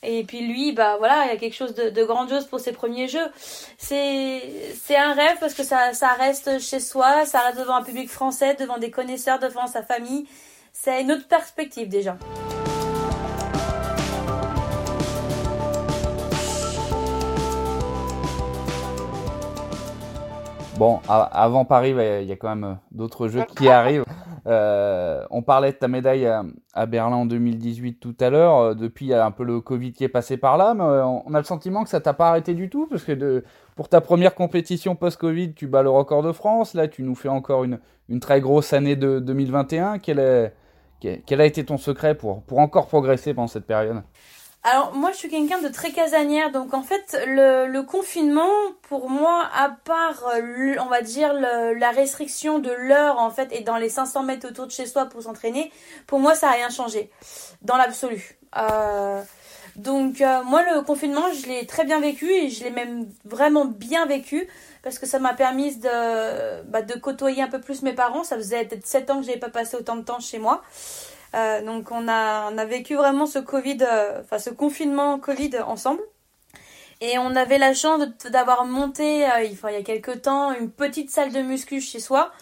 Et 0.02 0.24
puis 0.24 0.46
lui, 0.46 0.72
bah 0.72 0.96
voilà, 0.98 1.24
il 1.24 1.28
y 1.28 1.32
a 1.32 1.36
quelque 1.36 1.54
chose 1.54 1.74
de, 1.74 1.90
de 1.90 2.04
grandiose 2.04 2.44
pour 2.44 2.60
ses 2.60 2.72
premiers 2.72 3.08
jeux. 3.08 3.26
C'est 3.78 4.42
c'est 4.74 4.96
un 4.96 5.14
rêve 5.14 5.38
parce 5.40 5.54
que 5.54 5.64
ça 5.64 5.94
ça 5.94 6.08
reste 6.08 6.60
chez 6.60 6.80
soi, 6.80 7.24
ça 7.24 7.40
reste 7.40 7.58
devant 7.58 7.76
un 7.76 7.82
public 7.82 8.08
français, 8.08 8.54
devant 8.54 8.78
des 8.78 8.90
connaisseurs, 8.90 9.38
devant 9.38 9.66
sa 9.66 9.82
famille. 9.82 10.26
C'est 10.72 11.00
une 11.00 11.12
autre 11.12 11.26
perspective 11.26 11.88
déjà. 11.88 12.16
Bon, 20.78 21.00
avant 21.08 21.64
Paris, 21.64 21.94
il 21.96 22.26
y 22.26 22.32
a 22.32 22.36
quand 22.36 22.54
même 22.54 22.78
d'autres 22.90 23.28
jeux 23.28 23.44
qui 23.56 23.68
arrivent. 23.70 24.04
Euh, 24.46 25.24
on 25.30 25.42
parlait 25.42 25.72
de 25.72 25.76
ta 25.76 25.88
médaille 25.88 26.30
à, 26.74 26.86
Berlin 26.86 27.16
en 27.16 27.26
2018 27.26 27.94
tout 27.94 28.14
à 28.20 28.30
l'heure. 28.30 28.58
Euh, 28.58 28.74
depuis, 28.74 29.06
il 29.06 29.08
y 29.08 29.14
a 29.14 29.24
un 29.24 29.30
peu 29.30 29.42
le 29.42 29.60
Covid 29.60 29.92
qui 29.92 30.04
est 30.04 30.08
passé 30.08 30.36
par 30.36 30.56
là, 30.56 30.74
mais 30.74 30.84
euh, 30.84 31.04
on 31.04 31.34
a 31.34 31.38
le 31.38 31.44
sentiment 31.44 31.82
que 31.82 31.88
ça 31.88 32.00
t'a 32.00 32.12
pas 32.12 32.28
arrêté 32.28 32.54
du 32.54 32.68
tout, 32.68 32.86
parce 32.86 33.02
que 33.02 33.42
pour 33.74 33.88
ta 33.88 34.00
première 34.00 34.34
compétition 34.34 34.94
post-Covid, 34.94 35.54
tu 35.54 35.66
bats 35.66 35.82
le 35.82 35.90
record 35.90 36.22
de 36.22 36.32
France. 36.32 36.74
Là, 36.74 36.88
tu 36.88 37.02
nous 37.02 37.14
fais 37.14 37.28
encore 37.28 37.64
une, 37.64 37.80
très 38.20 38.40
grosse 38.40 38.72
année 38.72 38.96
de 38.96 39.18
2021. 39.18 39.98
Quel, 39.98 40.20
a 40.20 41.44
été 41.44 41.64
ton 41.64 41.78
secret 41.78 42.14
pour 42.14 42.42
encore 42.58 42.86
progresser 42.86 43.34
pendant 43.34 43.48
cette 43.48 43.66
période? 43.66 44.02
Alors 44.66 44.94
moi 44.94 45.12
je 45.12 45.16
suis 45.18 45.28
quelqu'un 45.28 45.60
de 45.62 45.68
très 45.68 45.92
casanière, 45.92 46.50
donc 46.50 46.74
en 46.74 46.82
fait 46.82 47.16
le, 47.24 47.80
confinement 47.82 48.50
pour 48.82 49.08
moi, 49.08 49.48
à 49.54 49.68
part 49.68 50.24
euh, 50.34 50.74
on 50.80 50.86
va 50.86 51.02
dire 51.02 51.32
la 51.32 51.90
restriction 51.92 52.58
de 52.58 52.72
l'heure 52.72 53.20
en 53.20 53.30
fait 53.30 53.48
et 53.52 53.60
dans 53.60 53.76
les 53.76 53.88
500 53.88 54.24
mètres 54.24 54.48
autour 54.48 54.66
de 54.66 54.72
chez 54.72 54.86
soi 54.86 55.06
pour 55.06 55.22
s'entraîner, 55.22 55.70
pour 56.08 56.18
moi 56.18 56.34
ça 56.34 56.48
n'a 56.48 56.54
rien 56.54 56.68
changé 56.68 57.10
dans 57.62 57.76
l'absolu. 57.76 58.40
Euh, 58.58 59.22
donc 59.76 60.20
euh, 60.20 60.42
moi 60.42 60.64
le 60.64 60.82
confinement 60.82 61.32
je 61.32 61.46
l'ai 61.46 61.64
très 61.66 61.84
bien 61.84 62.00
vécu 62.00 62.28
et 62.28 62.50
je 62.50 62.64
l'ai 62.64 62.70
même 62.70 63.06
vraiment 63.24 63.66
bien 63.66 64.04
vécu 64.06 64.48
parce 64.82 64.98
que 64.98 65.06
ça 65.06 65.20
m'a 65.20 65.34
permis 65.34 65.76
de, 65.76 66.62
bah, 66.64 66.82
de 66.82 66.94
côtoyer 66.98 67.40
un 67.40 67.48
peu 67.48 67.60
plus 67.60 67.82
mes 67.82 67.92
parents. 67.92 68.24
Ça 68.24 68.34
faisait 68.34 68.64
peut-être 68.64 68.86
7 68.86 69.10
ans 69.10 69.16
que 69.18 69.22
je 69.22 69.28
n'avais 69.28 69.40
pas 69.40 69.48
passé 69.48 69.76
autant 69.76 69.94
de 69.94 70.02
temps 70.02 70.18
chez 70.18 70.40
moi. 70.40 70.62
Euh, 71.34 71.62
donc 71.62 71.90
on 71.90 72.08
a, 72.08 72.64
vécu 72.64 72.94
vraiment 72.94 73.26
ce 73.26 73.38
Covid, 73.38 73.78
euh, 73.82 74.20
enfin 74.22 74.38
ce 74.38 74.50
confinement 74.50 75.18
Covid 75.18 75.58
ensemble. 75.66 76.00
Et 77.00 77.18
on 77.18 77.36
avait 77.36 77.58
la 77.58 77.74
chance 77.74 78.00
d'avoir 78.30 78.64
monté, 78.64 79.26
euh, 79.26 79.42
il, 79.42 79.52
il 79.52 79.72
y 79.72 79.76
a 79.76 79.82
quelques 79.82 80.22
temps, 80.22 80.52
une 80.52 80.70
petite 80.70 81.10
salle 81.10 81.30
de 81.32 81.42
muscu 81.42 81.80
chez 81.80 82.00
soi. 82.00 82.32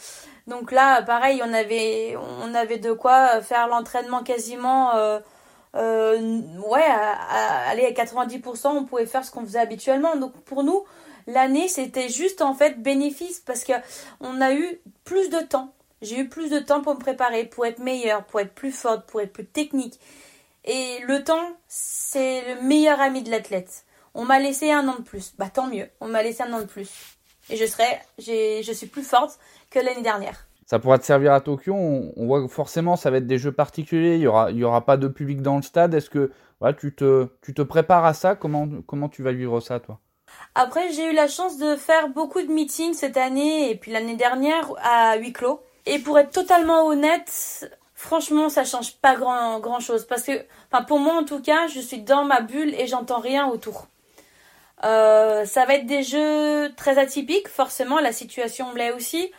Donc 0.47 0.71
là, 0.71 1.03
pareil, 1.03 1.43
on 1.45 1.53
avait, 1.53 2.17
on 2.43 2.55
avait 2.55 2.79
de 2.79 2.93
quoi 2.93 3.41
faire 3.41 3.67
l'entraînement 3.67 4.23
quasiment, 4.23 4.93
ouais, 5.75 6.85
à, 6.85 7.69
aller 7.71 7.87
à 7.87 7.91
90%, 7.91 8.69
on 8.69 8.85
pouvait 8.85 9.07
faire 9.07 9.25
ce 9.25 9.31
qu'on 9.31 9.43
faisait 9.43 9.59
habituellement. 9.59 10.17
Donc 10.17 10.33
pour 10.45 10.63
nous, 10.63 10.85
l'année, 11.27 11.67
c'était 11.69 12.09
juste 12.11 12.43
en 12.43 12.55
fait 12.55 12.81
bénéfice 12.83 13.41
parce 13.41 13.65
que 13.65 13.73
on 14.21 14.41
a 14.41 14.53
eu 14.53 14.81
plus 15.05 15.31
de 15.31 15.41
temps. 15.41 15.73
J'ai 16.03 16.19
eu 16.19 16.29
plus 16.29 16.51
de 16.51 16.59
temps 16.59 16.83
pour 16.83 16.95
me 16.95 17.01
préparer, 17.01 17.45
pour 17.45 17.67
être 17.67 17.79
meilleure, 17.79 18.25
pour 18.25 18.41
être 18.41 18.55
plus 18.55 18.73
forte, 18.73 19.07
pour 19.07 19.21
être 19.21 19.33
plus 19.33 19.47
technique. 19.47 19.99
Et 20.65 20.99
le 21.07 21.25
temps, 21.25 21.57
c'est 21.69 22.55
le 22.55 22.63
meilleur 22.63 23.01
ami 23.01 23.23
de 23.23 23.31
l'athlète. 23.31 23.85
On 24.15 24.25
m'a 24.25 24.39
laissé 24.39 24.71
un 24.71 24.87
an 24.89 24.97
de 24.99 25.03
plus. 25.03 25.35
Bah 25.39 25.51
tant 25.53 25.67
mieux, 25.67 25.89
on 26.01 26.09
m'a 26.09 26.23
laissé 26.23 26.43
un 26.43 26.53
an 26.53 26.61
de 26.61 26.67
plus. 26.67 26.91
Et 27.51 27.57
je 27.57 27.67
serai, 27.67 27.85
je 28.19 28.73
suis 28.73 28.87
plus 28.87 29.03
forte 29.03 29.39
que 29.71 29.79
l'année 29.79 30.03
dernière. 30.03 30.47
Ça 30.67 30.79
pourra 30.79 30.99
te 30.99 31.05
servir 31.05 31.33
à 31.33 31.41
Tokyo. 31.41 31.75
On, 31.75 32.27
voit 32.27 32.43
que 32.43 32.49
forcément, 32.49 32.97
ça 32.97 33.11
va 33.11 33.19
être 33.19 33.27
des 33.27 33.39
jeux 33.39 33.53
particuliers. 33.53 34.15
Il 34.15 34.23
y 34.23 34.27
aura, 34.27 34.51
il 34.51 34.57
y 34.57 34.65
aura 34.65 34.87
pas 34.87 34.97
de 34.97 35.09
public 35.09 35.43
dans 35.43 35.57
le 35.57 35.63
stade. 35.63 35.93
Est-ce 35.93 36.09
que 36.09 36.33
voilà, 36.61 36.75
tu, 36.75 36.95
te, 36.95 37.29
tu 37.43 37.53
te 37.53 37.61
prépares 37.61 38.05
à 38.07 38.15
ça? 38.15 38.35
Comment, 38.35 38.67
comment 38.87 39.11
tu 39.11 39.23
vas 39.23 39.33
vivre 39.33 39.61
ça, 39.61 39.79
toi? 39.81 40.01
Après, 40.55 40.91
j'ai 40.93 41.11
eu 41.11 41.15
la 41.15 41.29
chance 41.29 41.59
de 41.59 41.77
faire 41.77 42.09
beaucoup 42.09 42.41
de 42.41 42.51
meetings 42.51 42.95
cette 42.95 43.19
année 43.19 43.71
et 43.71 43.77
puis 43.77 43.93
l'année 43.93 44.17
dernière 44.17 44.73
à 44.83 45.17
huis 45.17 45.33
clos. 45.33 45.61
Et 45.87 45.99
pour 45.99 46.19
être 46.19 46.31
totalement 46.31 46.87
honnête, 46.87 47.71
franchement, 47.95 48.49
ça 48.49 48.65
change 48.65 48.97
pas 48.97 49.17
grand, 49.17 49.81
chose. 49.81 50.07
Parce 50.07 50.23
que, 50.23 50.33
pour 50.87 50.99
moi 50.99 51.15
en 51.15 51.25
tout 51.25 51.41
cas, 51.41 51.67
je 51.69 51.81
suis 51.81 52.01
dans 52.01 52.25
ma 52.25 52.41
bulle 52.41 52.75
et 52.75 52.87
j'entends 52.87 53.21
rien 53.21 53.49
autour. 53.49 53.87
Euh, 54.85 55.45
ça 55.45 55.65
va 55.65 55.75
être 55.75 55.87
des 55.87 56.03
jeux 56.03 56.73
très 56.77 56.99
atypiques, 56.99 57.49
forcément, 57.49 58.01
la 58.01 58.13
situation 58.13 58.73
l'est 58.75 58.93
aussi. 58.93 59.31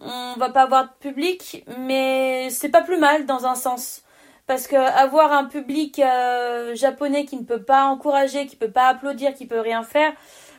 On 0.00 0.34
va 0.36 0.50
pas 0.50 0.62
avoir 0.62 0.84
de 0.84 0.90
public, 1.00 1.64
mais 1.78 2.48
c'est 2.50 2.68
pas 2.68 2.82
plus 2.82 2.98
mal 2.98 3.26
dans 3.26 3.46
un 3.46 3.54
sens. 3.54 4.02
Parce 4.46 4.68
que 4.68 4.76
avoir 4.76 5.32
un 5.32 5.44
public 5.44 5.98
euh, 5.98 6.74
japonais 6.76 7.24
qui 7.24 7.36
ne 7.36 7.44
peut 7.44 7.62
pas 7.62 7.86
encourager, 7.86 8.46
qui 8.46 8.56
peut 8.56 8.70
pas 8.70 8.88
applaudir, 8.88 9.34
qui 9.34 9.46
peut 9.46 9.60
rien 9.60 9.82
faire, 9.82 10.12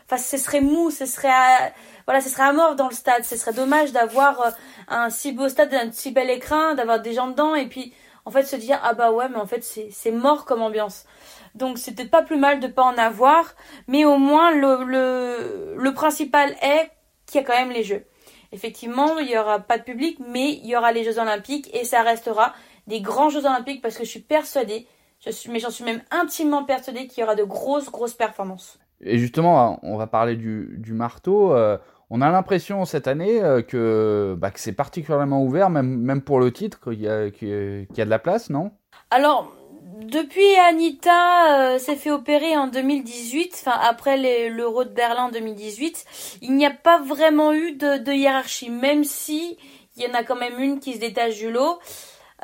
enfin, 0.10 0.22
ce 0.22 0.38
serait 0.38 0.62
mou, 0.62 0.90
ce 0.92 1.06
serait, 1.06 1.74
voilà, 2.06 2.22
ce 2.22 2.30
serait 2.30 2.44
à 2.44 2.54
mort 2.54 2.76
dans 2.76 2.88
le 2.88 2.96
stade. 2.96 3.24
Ce 3.24 3.38
serait 3.38 3.54
dommage 3.54 3.92
d'avoir 3.92 4.42
euh, 4.42 4.50
un 4.88 5.10
si 5.10 5.32
beau 5.32 5.50
stade, 5.50 5.74
un 5.74 5.92
si 5.92 6.12
bel 6.12 6.30
écran, 6.30 6.76
d'avoir 6.76 7.00
des 7.00 7.14
gens 7.14 7.28
dedans 7.28 7.56
et 7.56 7.68
puis 7.68 7.94
en 8.26 8.32
fait 8.32 8.44
se 8.44 8.56
dire 8.56 8.80
ah 8.84 8.94
bah 8.94 9.12
ouais 9.12 9.30
mais 9.30 9.38
en 9.38 9.48
fait 9.48 9.64
c'est 9.64 10.12
mort 10.12 10.46
comme 10.46 10.62
ambiance. 10.62 11.06
Donc 11.56 11.78
c'est 11.78 11.94
peut-être 11.94 12.12
pas 12.12 12.24
plus 12.24 12.38
mal 12.38 12.60
de 12.60 12.68
pas 12.68 12.84
en 12.84 12.98
avoir, 12.98 13.56
mais 13.88 14.06
au 14.06 14.18
moins 14.18 14.52
le, 14.52 14.84
le, 14.84 15.76
le 15.78 15.94
principal 15.94 16.56
est 16.62 16.92
qu'il 17.26 17.42
y 17.42 17.44
a 17.44 17.48
quand 17.48 17.58
même 17.58 17.72
les 17.72 17.84
jeux. 17.84 18.06
Effectivement, 18.52 19.18
il 19.18 19.30
y 19.30 19.38
aura 19.38 19.60
pas 19.60 19.78
de 19.78 19.84
public, 19.84 20.20
mais 20.26 20.54
il 20.54 20.66
y 20.68 20.76
aura 20.76 20.92
les 20.92 21.04
Jeux 21.04 21.20
Olympiques 21.20 21.70
et 21.76 21.84
ça 21.84 22.02
restera 22.02 22.54
des 22.88 23.02
grands 23.02 23.30
Jeux 23.30 23.46
Olympiques 23.46 23.82
parce 23.82 23.98
que 23.98 24.06
je 24.06 24.10
suis 24.10 24.22
persuadée, 24.22 24.88
je 25.20 25.32
suis, 25.32 25.50
mais 25.52 25.60
j'en 25.60 25.70
suis 25.70 25.84
même 25.84 26.02
intimement 26.12 26.64
persuadée 26.64 27.08
qu'il 27.08 27.22
y 27.22 27.24
aura 27.24 27.36
de 27.36 27.44
grosses 27.44 27.92
grosses 27.92 28.14
performances. 28.14 28.80
Et 29.02 29.18
justement, 29.18 29.80
on 29.84 29.98
va 29.98 30.08
parler 30.08 30.36
du, 30.36 30.76
du 30.80 30.94
marteau. 30.94 31.54
Euh, 31.54 31.78
on 32.10 32.22
a 32.22 32.32
l'impression 32.32 32.86
cette 32.86 33.08
année 33.08 33.44
euh, 33.44 33.62
que, 33.62 34.36
bah, 34.38 34.52
que 34.52 34.60
c'est 34.60 34.74
particulièrement 34.74 35.44
ouvert, 35.44 35.70
même, 35.70 35.98
même 35.98 36.22
pour 36.22 36.40
le 36.40 36.52
titre, 36.52 36.80
qu'il 36.80 37.02
y, 37.02 37.08
a, 37.08 37.28
y 37.28 38.02
a 38.02 38.06
de 38.06 38.10
la 38.10 38.20
place, 38.20 38.50
non? 38.50 38.72
Alors, 39.12 39.54
depuis 40.02 40.56
Anita 40.56 41.74
euh, 41.74 41.80
s'est 41.80 41.96
fait 41.96 42.12
opérer 42.12 42.56
en 42.56 42.68
2018, 42.68 43.54
enfin 43.54 43.80
après 43.82 44.50
l'Euro 44.50 44.84
de 44.84 44.90
Berlin 44.90 45.26
en 45.26 45.32
2018, 45.32 46.06
il 46.44 46.56
n'y 46.56 46.66
a 46.66 46.72
pas 46.72 47.02
vraiment 47.02 47.54
eu 47.54 47.74
de, 47.74 47.98
de, 47.98 48.12
hiérarchie, 48.12 48.70
même 48.70 49.04
si 49.04 49.58
il 49.96 50.04
y 50.04 50.08
en 50.08 50.14
a 50.14 50.24
quand 50.24 50.36
même 50.36 50.60
une 50.60 50.80
qui 50.80 50.94
se 50.94 51.00
détache 51.00 51.38
du 51.38 51.52
lot, 51.52 51.80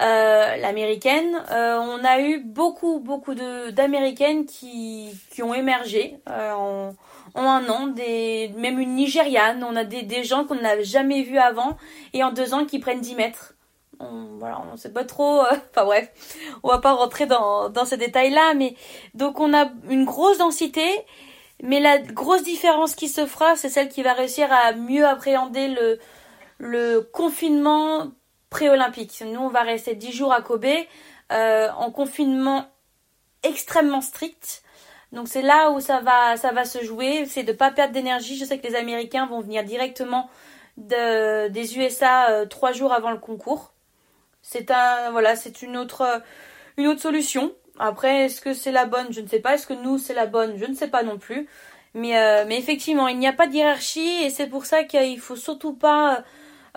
euh, 0.01 0.56
l'américaine. 0.58 1.43
Euh, 1.51 1.77
on 1.77 2.03
a 2.03 2.19
eu 2.21 2.39
beaucoup 2.39 2.99
beaucoup 2.99 3.36
d'américaines 3.36 4.45
qui 4.45 5.12
qui 5.32 5.43
ont 5.43 5.53
émergé 5.53 6.17
en 6.27 6.93
en 7.36 7.43
un 7.43 7.67
an, 7.69 7.88
des, 7.88 8.51
même 8.56 8.79
une 8.79 8.95
Nigériane, 8.95 9.63
on 9.63 9.75
a 9.75 9.84
des, 9.84 10.03
des 10.03 10.23
gens 10.23 10.45
qu'on 10.45 10.56
n'a 10.56 10.82
jamais 10.82 11.23
vus 11.23 11.38
avant 11.38 11.77
et 12.13 12.23
en 12.23 12.32
deux 12.32 12.53
ans 12.53 12.65
qui 12.65 12.79
prennent 12.79 13.01
10 13.01 13.15
mètres. 13.15 13.53
On, 13.99 14.38
voilà, 14.39 14.62
on 14.71 14.77
sait 14.77 14.91
pas 14.91 15.06
trop, 15.06 15.41
euh, 15.41 15.51
enfin 15.71 15.86
bref, 15.86 16.12
on 16.63 16.69
va 16.69 16.79
pas 16.79 16.93
rentrer 16.93 17.25
dans, 17.25 17.69
dans 17.69 17.86
ces 17.86 17.97
détails-là, 17.97 18.53
mais 18.53 18.75
donc 19.13 19.39
on 19.39 19.53
a 19.53 19.69
une 19.89 20.06
grosse 20.06 20.39
densité, 20.39 20.86
mais 21.62 21.79
la 21.79 21.99
grosse 21.99 22.43
différence 22.43 22.95
qui 22.95 23.08
se 23.08 23.25
fera, 23.25 23.56
c'est 23.56 23.69
celle 23.69 23.89
qui 23.89 24.03
va 24.03 24.13
réussir 24.13 24.51
à 24.51 24.73
mieux 24.73 25.06
appréhender 25.06 25.69
le, 25.69 25.99
le 26.58 27.01
confinement 27.01 28.12
pré-olympique. 28.53 29.23
Nous, 29.25 29.39
on 29.39 29.49
va 29.49 29.61
rester 29.61 29.95
10 29.95 30.11
jours 30.11 30.31
à 30.31 30.41
Kobe, 30.41 30.65
euh, 31.31 31.69
en 31.77 31.91
confinement 31.91 32.67
extrêmement 33.43 34.01
strict, 34.01 34.63
donc 35.13 35.27
c'est 35.27 35.43
là 35.43 35.69
où 35.71 35.79
ça 35.79 35.99
va, 36.01 36.37
ça 36.37 36.51
va 36.51 36.65
se 36.65 36.83
jouer, 36.83 37.25
c'est 37.27 37.43
de 37.43 37.53
pas 37.53 37.71
perdre 37.71 37.93
d'énergie. 37.93 38.35
Je 38.35 38.45
sais 38.45 38.57
que 38.57 38.67
les 38.67 38.75
Américains 38.75 39.27
vont 39.27 39.41
venir 39.41 39.63
directement 39.63 40.27
de, 40.77 41.49
des 41.49 41.77
USA 41.77 42.31
euh, 42.31 42.45
trois 42.47 42.71
jours 42.71 42.93
avant 42.93 43.11
le 43.11 43.19
concours. 43.19 43.73
C'est 44.41 44.71
un, 44.71 45.11
voilà, 45.11 45.35
c'est 45.35 45.61
une 45.61 45.77
autre, 45.77 46.21
une 46.77 46.87
autre 46.87 47.01
solution. 47.01 47.53
Après, 47.79 48.25
est-ce 48.25 48.41
que 48.41 48.53
c'est 48.53 48.71
la 48.71 48.85
bonne? 48.85 49.07
Je 49.11 49.21
ne 49.21 49.27
sais 49.27 49.39
pas. 49.39 49.53
Est-ce 49.53 49.67
que 49.67 49.73
nous 49.73 49.99
c'est 49.99 50.15
la 50.15 50.25
bonne? 50.25 50.57
Je 50.57 50.65
ne 50.65 50.73
sais 50.73 50.89
pas 50.89 51.03
non 51.03 51.19
plus. 51.19 51.47
Mais, 51.93 52.17
euh, 52.17 52.45
mais 52.47 52.57
effectivement, 52.57 53.07
il 53.07 53.19
n'y 53.19 53.27
a 53.27 53.33
pas 53.33 53.45
de 53.45 53.53
hiérarchie 53.53 54.23
et 54.23 54.31
c'est 54.31 54.47
pour 54.47 54.65
ça 54.65 54.83
qu'il 54.83 55.19
faut 55.19 55.35
surtout 55.35 55.73
pas 55.73 56.23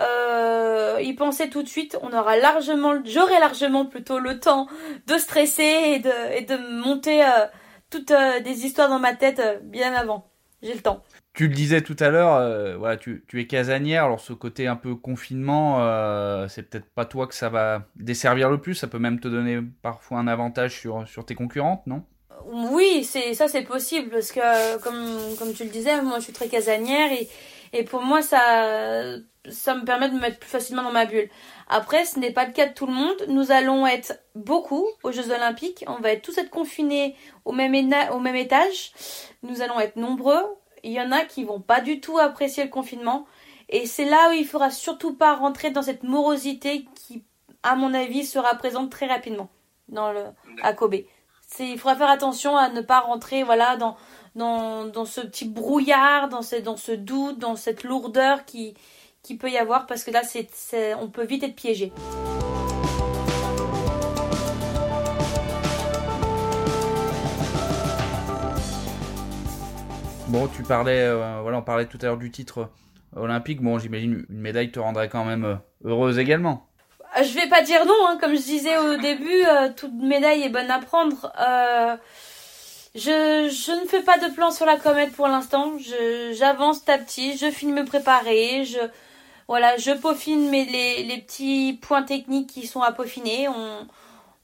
euh, 0.00 0.98
y 1.02 1.12
penser 1.14 1.50
tout 1.50 1.62
de 1.62 1.68
suite. 1.68 1.98
On 2.02 2.12
aura 2.12 2.37
largement, 2.37 2.94
j'aurai 3.04 3.38
largement 3.38 3.87
plutôt 3.87 4.18
le 4.18 4.40
temps 4.40 4.66
de 5.06 5.18
stresser 5.18 5.62
et 5.62 5.98
de, 5.98 6.37
et 6.37 6.42
de 6.42 6.56
monter. 6.82 7.24
Euh, 7.24 7.46
toutes 7.90 8.11
euh, 8.11 8.40
des 8.40 8.64
histoires 8.64 8.88
dans 8.88 8.98
ma 8.98 9.14
tête 9.14 9.40
euh, 9.40 9.59
bien 9.62 9.92
avant. 9.92 10.30
J'ai 10.62 10.74
le 10.74 10.80
temps. 10.80 11.02
tu 11.35 11.48
le 11.48 11.54
disais 11.54 11.82
tout 11.82 11.96
à 12.00 12.09
l'heure, 12.09 12.35
euh, 12.35 12.76
voilà, 12.76 12.96
tu, 12.96 13.22
es 13.35 13.46
casanière, 13.46 14.04
alors 14.04 14.20
ce 14.20 14.32
côté 14.32 14.66
un 14.66 14.74
peu 14.74 14.94
confinement, 14.94 15.82
euh, 15.82 16.48
c'est 16.48 16.62
peut-être 16.62 16.87
pas 16.87 17.04
toi 17.04 17.26
que 17.26 17.35
ça 17.35 17.50
va 17.50 17.85
desservir 17.94 18.50
le 18.50 18.59
plus, 18.59 18.74
ça 18.74 18.87
peut 18.87 18.98
même 18.98 19.20
te 19.20 19.28
donner 19.28 19.61
parfois 19.82 20.18
un 20.18 20.26
avantage 20.26 20.80
sur, 20.80 21.06
sur 21.06 21.26
tes 21.26 21.35
concurrentes, 21.35 21.87
non? 21.87 22.02
Oui, 22.46 23.04
c'est 23.04 23.35
ça 23.35 23.48
c'est 23.48 23.64
possible, 23.64 24.09
parce 24.09 24.32
que 24.32 24.78
comme, 24.82 25.37
comme 25.38 25.52
tu 25.52 25.64
le 25.64 25.70
disais, 25.70 26.00
moi 26.00 26.18
je 26.18 26.24
suis 26.24 26.32
très 26.32 26.48
casanière 26.48 27.12
et, 27.12 27.28
et 27.72 27.85
pour 27.85 28.02
moi 28.02 28.22
ça, 28.22 29.16
ça 29.48 29.74
me 29.74 29.85
permet 29.85 30.09
de 30.09 30.14
me 30.14 30.20
mettre 30.20 30.38
plus 30.38 30.50
facilement 30.50 30.83
dans 30.83 30.92
ma 30.92 31.07
bulle. 31.07 31.29
Après, 31.68 32.05
ce 32.05 32.18
n'est 32.18 32.33
pas 32.33 32.46
le 32.46 32.52
cas 32.52 32.66
de 32.66 32.74
tout 32.74 32.87
le 32.87 32.92
monde. 32.92 33.16
Nous 33.29 33.50
allons 33.50 33.87
être 33.87 34.20
beaucoup 34.35 34.87
aux 35.02 35.12
Jeux 35.12 35.33
Olympiques. 35.33 35.85
On 35.88 36.00
va 36.00 36.12
être 36.12 36.22
tous 36.22 36.38
être 36.38 36.50
confinés 36.50 37.16
au 37.44 37.52
même, 37.52 37.74
au 38.12 38.20
même 38.20 38.37
étage. 38.37 38.92
Nous 39.42 39.62
allons 39.62 39.81
être 39.81 39.96
nombreux 39.96 40.44
il 40.87 40.92
y 40.92 41.00
en 41.00 41.11
a 41.11 41.24
qui 41.24 41.44
vont 41.44 41.61
pas 41.61 41.81
du 41.81 42.00
tout 42.00 42.18
apprécier 42.18 42.62
le 42.64 42.70
confinement. 42.70 43.26
Et 43.68 43.87
c'est 43.87 44.05
là 44.05 44.31
où 44.31 44.33
il 44.33 44.46
faudra 44.46 44.70
surtout 44.70 45.14
pas 45.14 45.35
rentrer 45.35 45.70
dans 45.70 45.83
cette 45.83 46.05
morosité 46.05 46.87
qui, 46.94 47.24
à 47.64 47.74
mon 47.74 47.92
avis, 47.92 48.24
sera 48.24 48.55
présente 48.55 48.90
très 48.90 49.07
rapidement 49.07 49.48
dans 49.88 50.12
le, 50.12 50.24
à 50.62 50.72
Kobe. 50.72 50.94
il 51.59 51.79
faudra 51.79 51.96
faire 51.96 52.11
attention 52.11 52.57
à 52.57 52.68
ne 52.68 52.81
pas 52.81 53.00
rentrer, 53.00 53.42
voilà, 53.42 53.76
dans, 53.76 53.96
dans, 54.37 54.85
dans 54.85 55.07
ce 55.07 55.22
petit 55.22 55.49
brouillard, 55.49 56.29
dans 56.29 56.42
ce, 56.42 56.57
dans 56.57 56.77
ce 56.77 56.92
doute, 56.92 57.38
dans 57.38 57.57
cette 57.57 57.83
lourdeur 57.83 58.44
qui, 58.44 58.75
qui 59.22 59.37
peut 59.37 59.51
y 59.51 59.59
avoir 59.59 59.87
parce 59.87 60.05
que 60.05 60.11
là, 60.11 60.22
c'est, 60.22 60.94
on 60.94 61.09
peut 61.09 61.25
vite 61.25 61.42
être 61.42 61.57
piégé. 61.57 61.92
Bon, 70.29 70.49
tu 70.49 70.62
parlais, 70.62 71.01
euh, 71.01 71.38
voilà, 71.40 71.59
on 71.59 71.62
parlait 71.62 71.87
tout 71.87 71.99
à 72.03 72.07
l'heure 72.07 72.18
du 72.18 72.31
titre 72.31 72.68
olympique. 73.14 73.62
Bon, 73.62 73.79
j'imagine 73.79 74.27
une 74.29 74.37
médaille 74.40 74.70
te 74.70 74.79
rendrait 74.79 75.09
quand 75.09 75.25
même 75.25 75.44
euh, 75.44 75.55
heureuse 75.85 76.18
également. 76.18 76.66
Euh, 77.16 77.22
je 77.22 77.33
vais 77.33 77.49
pas 77.49 77.62
dire 77.62 77.87
non, 77.87 77.94
hein. 78.09 78.18
comme 78.20 78.33
je 78.33 78.42
disais 78.42 78.77
au 78.77 78.96
début, 78.96 79.44
toute 79.77 79.94
médaille 79.94 80.42
est 80.42 80.51
bonne 80.51 80.70
à 80.70 80.81
prendre. 80.81 81.33
Je, 82.96 83.80
ne 83.82 83.87
fais 83.87 84.02
pas 84.02 84.18
de 84.18 84.32
plan 84.35 84.50
sur 84.50 84.66
la 84.66 84.76
comète 84.76 85.12
pour 85.12 85.28
l'instant. 85.28 85.74
J'avance 86.32 86.80
petit 86.80 86.90
à 86.90 86.98
petit, 86.98 87.37
je 87.37 87.50
finis 87.50 87.72
me 87.72 87.85
préparer, 87.85 88.64
je, 88.64 88.78
voilà, 89.48 89.76
je 89.76 89.92
peaufine 89.92 90.50
mes, 90.50 90.64
les, 90.64 91.18
petits 91.18 91.78
points 91.80 92.02
techniques 92.02 92.48
qui 92.50 92.66
sont 92.66 92.82
à 92.82 92.92
peaufiner. 92.92 93.48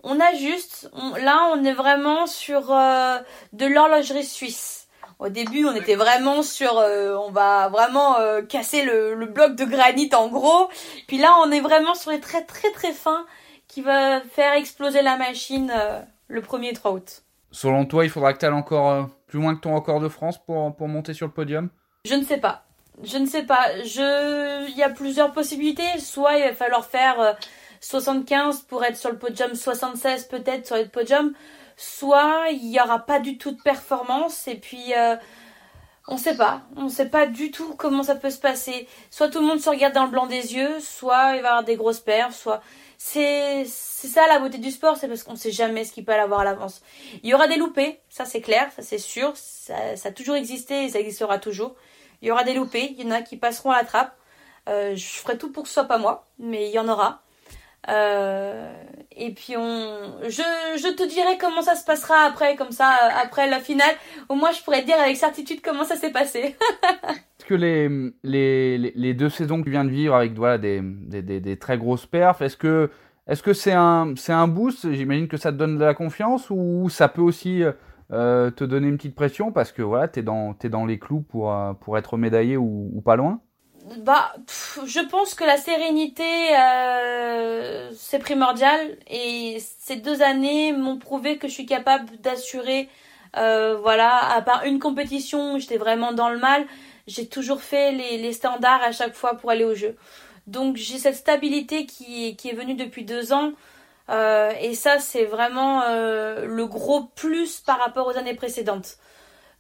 On, 0.04 0.20
ajuste. 0.20 0.90
là, 1.20 1.50
on 1.54 1.64
est 1.64 1.72
vraiment 1.72 2.26
sur 2.26 2.68
de 2.68 3.66
l'horlogerie 3.66 4.24
suisse. 4.24 4.82
Au 5.22 5.28
début, 5.28 5.64
on 5.66 5.74
était 5.76 5.94
vraiment 5.94 6.42
sur, 6.42 6.78
euh, 6.78 7.14
on 7.14 7.30
va 7.30 7.68
vraiment 7.68 8.18
euh, 8.18 8.42
casser 8.42 8.82
le, 8.82 9.24
bloc 9.26 9.54
de 9.54 9.64
granit 9.64 10.10
en 10.14 10.26
gros. 10.26 10.68
Puis 11.06 11.16
là, 11.16 11.36
on 11.44 11.52
est 11.52 11.60
vraiment 11.60 11.94
sur 11.94 12.10
les 12.10 12.18
traits 12.18 12.48
très 12.48 12.72
très 12.72 12.90
fins 12.90 13.24
qui 13.68 13.82
va 13.82 14.20
faire 14.20 14.54
exploser 14.54 15.00
la 15.00 15.16
machine 15.16 15.72
euh, 15.72 16.00
le 16.26 16.40
1er 16.40 16.74
3 16.74 16.90
août. 16.90 17.22
Selon 17.52 17.84
toi, 17.84 18.04
il 18.04 18.10
faudra 18.10 18.32
que 18.32 18.38
tu 18.38 18.46
ailles 18.46 18.52
encore 18.52 19.08
plus 19.28 19.40
loin 19.40 19.54
que 19.54 19.60
ton 19.60 19.74
record 19.74 20.00
de 20.00 20.08
France 20.08 20.44
pour, 20.44 20.74
pour 20.74 20.88
monter 20.88 21.14
sur 21.14 21.26
le 21.26 21.32
podium? 21.32 21.68
Je 22.04 22.14
ne 22.14 22.24
sais 22.24 22.38
pas. 22.38 22.64
Je 23.04 23.18
ne 23.18 23.26
sais 23.26 23.44
pas. 23.44 23.82
Je... 23.84 24.68
Il 24.68 24.76
y 24.76 24.82
a 24.82 24.90
plusieurs 24.90 25.32
possibilités. 25.32 25.98
Soit 25.98 26.38
il 26.38 26.44
va 26.44 26.52
falloir 26.54 26.84
faire 26.84 27.36
75 27.80 28.62
pour 28.62 28.84
être 28.84 28.96
sur 28.96 29.10
le 29.10 29.18
podium, 29.18 29.54
76 29.54 30.24
peut-être 30.24 30.66
sur 30.66 30.76
le 30.76 30.88
podium 30.88 31.34
soit 31.76 32.46
il 32.50 32.70
n'y 32.70 32.80
aura 32.80 33.00
pas 33.00 33.18
du 33.18 33.38
tout 33.38 33.52
de 33.52 33.60
performance 33.60 34.46
et 34.48 34.54
puis 34.54 34.94
euh, 34.96 35.16
on 36.08 36.16
sait 36.16 36.36
pas, 36.36 36.62
on 36.76 36.88
sait 36.88 37.08
pas 37.08 37.26
du 37.26 37.50
tout 37.50 37.74
comment 37.76 38.02
ça 38.02 38.14
peut 38.14 38.30
se 38.30 38.38
passer. 38.38 38.88
Soit 39.10 39.28
tout 39.28 39.40
le 39.40 39.46
monde 39.46 39.60
se 39.60 39.70
regarde 39.70 39.94
dans 39.94 40.04
le 40.04 40.10
blanc 40.10 40.26
des 40.26 40.54
yeux, 40.54 40.80
soit 40.80 41.36
il 41.36 41.42
va 41.42 41.48
y 41.48 41.50
avoir 41.50 41.64
des 41.64 41.76
grosses 41.76 42.00
perfs, 42.00 42.36
soit 42.36 42.60
c'est 43.04 43.64
ça 43.66 44.26
la 44.28 44.38
beauté 44.38 44.58
du 44.58 44.70
sport, 44.70 44.96
c'est 44.96 45.08
parce 45.08 45.24
qu'on 45.24 45.34
sait 45.34 45.50
jamais 45.50 45.84
ce 45.84 45.92
qu'il 45.92 46.04
peut 46.04 46.14
avoir 46.14 46.40
à 46.40 46.44
l'avance. 46.44 46.82
Il 47.22 47.28
y 47.28 47.34
aura 47.34 47.48
des 47.48 47.56
loupés, 47.56 48.00
ça 48.08 48.24
c'est 48.24 48.40
clair, 48.40 48.70
ça 48.74 48.82
c'est 48.82 48.98
sûr, 48.98 49.32
ça, 49.36 49.74
a 50.04 50.10
toujours 50.12 50.36
existé 50.36 50.84
et 50.84 50.88
ça 50.88 51.00
existera 51.00 51.38
toujours. 51.38 51.74
Il 52.22 52.28
y 52.28 52.30
aura 52.30 52.44
des 52.44 52.54
loupés, 52.54 52.94
il 52.96 53.04
y 53.04 53.06
en 53.06 53.10
a 53.10 53.20
qui 53.20 53.36
passeront 53.36 53.72
à 53.72 53.78
la 53.78 53.84
trappe. 53.84 54.16
Euh, 54.68 54.94
je 54.94 55.04
ferai 55.04 55.36
tout 55.36 55.50
pour 55.50 55.64
que 55.64 55.68
ce 55.68 55.74
soit 55.74 55.84
pas 55.84 55.98
moi, 55.98 56.28
mais 56.38 56.68
il 56.68 56.72
y 56.72 56.78
en 56.78 56.88
aura. 56.88 57.22
Euh, 57.88 58.72
et 59.10 59.32
puis 59.32 59.56
on, 59.56 60.20
je, 60.22 60.42
je 60.76 60.94
te 60.94 61.02
dirai 61.02 61.36
comment 61.38 61.62
ça 61.62 61.74
se 61.74 61.84
passera 61.84 62.24
après, 62.24 62.54
comme 62.54 62.70
ça, 62.70 62.88
après 63.20 63.48
la 63.48 63.58
finale. 63.60 63.94
Au 64.28 64.36
moins, 64.36 64.52
je 64.52 64.62
pourrais 64.62 64.82
te 64.82 64.86
dire 64.86 65.00
avec 65.00 65.16
certitude 65.16 65.60
comment 65.60 65.84
ça 65.84 65.96
s'est 65.96 66.12
passé. 66.12 66.56
Est-ce 67.42 67.48
que 67.48 67.54
les, 67.54 67.88
les, 68.22 68.78
les, 68.78 69.14
deux 69.14 69.28
saisons 69.28 69.58
que 69.58 69.64
tu 69.64 69.72
viens 69.72 69.84
de 69.84 69.90
vivre 69.90 70.14
avec 70.14 70.32
voilà, 70.34 70.58
des, 70.58 70.80
des, 70.80 71.40
des, 71.40 71.56
très 71.56 71.76
grosses 71.76 72.06
perfs, 72.06 72.40
est-ce 72.40 72.56
que 72.56 72.88
est-ce 73.26 73.42
que 73.42 73.52
c'est 73.52 73.72
un, 73.72 74.14
c'est 74.14 74.32
un 74.32 74.46
boost? 74.46 74.92
J'imagine 74.92 75.26
que 75.26 75.36
ça 75.36 75.50
te 75.50 75.56
donne 75.56 75.76
de 75.76 75.84
la 75.84 75.94
confiance 75.94 76.50
ou 76.50 76.88
ça 76.88 77.08
peut 77.08 77.20
aussi 77.20 77.64
euh, 78.12 78.52
te 78.52 78.62
donner 78.62 78.86
une 78.86 78.96
petite 78.96 79.16
pression 79.16 79.50
parce 79.50 79.72
que 79.72 79.82
voilà, 79.82 80.06
tu 80.06 80.20
es 80.20 80.22
es 80.22 80.68
dans 80.68 80.86
les 80.86 81.00
clous 81.00 81.22
pour, 81.22 81.52
euh, 81.52 81.72
pour 81.72 81.98
être 81.98 82.16
médaillé 82.16 82.56
ou, 82.56 83.02
pas 83.04 83.16
loin? 83.16 83.40
Bah, 83.98 84.32
je 84.86 85.00
pense 85.08 85.34
que 85.34 85.42
la 85.42 85.56
sérénité, 85.56 86.22
euh, 86.56 87.90
c'est 87.92 88.20
primordial. 88.20 88.78
Et 89.10 89.56
ces 89.80 89.96
deux 89.96 90.22
années 90.22 90.72
m'ont 90.72 90.98
prouvé 90.98 91.38
que 91.38 91.48
je 91.48 91.54
suis 91.54 91.66
capable 91.66 92.06
d'assurer, 92.20 92.88
euh, 93.36 93.76
voilà, 93.82 94.32
à 94.32 94.42
part 94.42 94.62
une 94.64 94.78
compétition 94.78 95.58
j'étais 95.58 95.78
vraiment 95.78 96.12
dans 96.12 96.28
le 96.28 96.38
mal, 96.38 96.66
j'ai 97.06 97.26
toujours 97.26 97.62
fait 97.62 97.92
les, 97.92 98.18
les, 98.18 98.32
standards 98.32 98.82
à 98.82 98.92
chaque 98.92 99.14
fois 99.14 99.34
pour 99.34 99.50
aller 99.50 99.64
au 99.64 99.74
jeu. 99.74 99.96
Donc 100.46 100.76
j'ai 100.76 100.98
cette 100.98 101.16
stabilité 101.16 101.86
qui, 101.86 102.36
qui 102.36 102.48
est 102.48 102.54
venue 102.54 102.74
depuis 102.74 103.04
deux 103.04 103.32
ans. 103.32 103.52
Euh, 104.10 104.50
et 104.60 104.74
ça, 104.74 104.98
c'est 104.98 105.24
vraiment 105.24 105.82
euh, 105.82 106.46
le 106.46 106.66
gros 106.66 107.04
plus 107.14 107.60
par 107.60 107.78
rapport 107.78 108.06
aux 108.06 108.18
années 108.18 108.34
précédentes. 108.34 108.98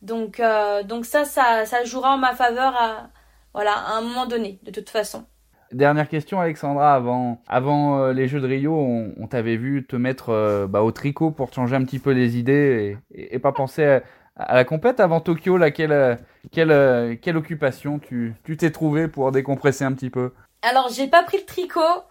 Donc, 0.02 0.40
euh, 0.40 0.82
donc 0.82 1.04
ça, 1.04 1.24
ça, 1.24 1.64
ça 1.64 1.84
jouera 1.84 2.14
en 2.14 2.18
ma 2.18 2.34
faveur 2.34 2.74
à 2.76 3.08
voilà, 3.54 3.72
à 3.74 3.98
un 3.98 4.00
moment 4.00 4.26
donné, 4.26 4.58
de 4.62 4.70
toute 4.70 4.88
façon. 4.88 5.24
Dernière 5.72 6.08
question, 6.08 6.40
Alexandra. 6.40 6.94
Avant, 6.94 7.42
avant 7.46 8.08
les 8.08 8.26
Jeux 8.26 8.40
de 8.40 8.46
Rio, 8.46 8.74
on, 8.74 9.26
t'avait 9.26 9.56
vu 9.56 9.86
te 9.86 9.96
mettre 9.96 10.66
bah, 10.68 10.82
au 10.82 10.90
tricot 10.90 11.30
pour 11.30 11.52
changer 11.52 11.76
un 11.76 11.84
petit 11.84 11.98
peu 11.98 12.12
les 12.12 12.38
idées 12.38 12.96
et, 13.14 13.38
pas 13.38 13.52
penser 13.52 13.84
à, 13.84 14.02
la 14.36 14.64
compète. 14.64 15.00
Avant 15.00 15.20
Tokyo, 15.20 15.56
là, 15.56 15.70
quelle, 15.70 15.92
euh, 15.92 16.16
quelle, 16.50 17.18
quelle 17.20 17.36
occupation 17.36 17.98
tu 17.98 18.34
t'es 18.56 18.70
trouvé 18.70 19.08
pour 19.08 19.32
décompresser 19.32 19.84
un 19.84 19.92
petit 19.92 20.10
peu? 20.10 20.32
Alors, 20.62 20.90
j'ai 20.90 21.08
pas 21.08 21.22
pris 21.22 21.38
le 21.38 21.44
tricot, 21.44 22.04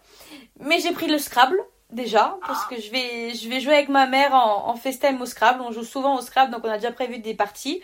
mais 0.60 0.80
j'ai 0.80 0.92
pris 0.92 1.08
le 1.08 1.18
Scrabble 1.18 1.58
déjà 1.92 2.38
parce 2.48 2.66
que 2.68 2.80
je 2.80 2.90
vais 2.90 3.34
je 3.34 3.50
vais 3.50 3.60
jouer 3.60 3.74
avec 3.74 3.90
ma 3.90 4.08
mère 4.08 4.34
en, 4.34 4.70
en 4.70 4.76
FaceTime 4.76 5.22
au 5.22 5.26
Scrabble. 5.26 5.62
On 5.62 5.72
joue 5.72 5.84
souvent 5.84 6.18
au 6.18 6.22
Scrabble, 6.22 6.52
donc 6.52 6.62
on 6.64 6.70
a 6.70 6.78
déjà 6.78 6.92
prévu 6.92 7.20
des 7.20 7.34
parties. 7.34 7.82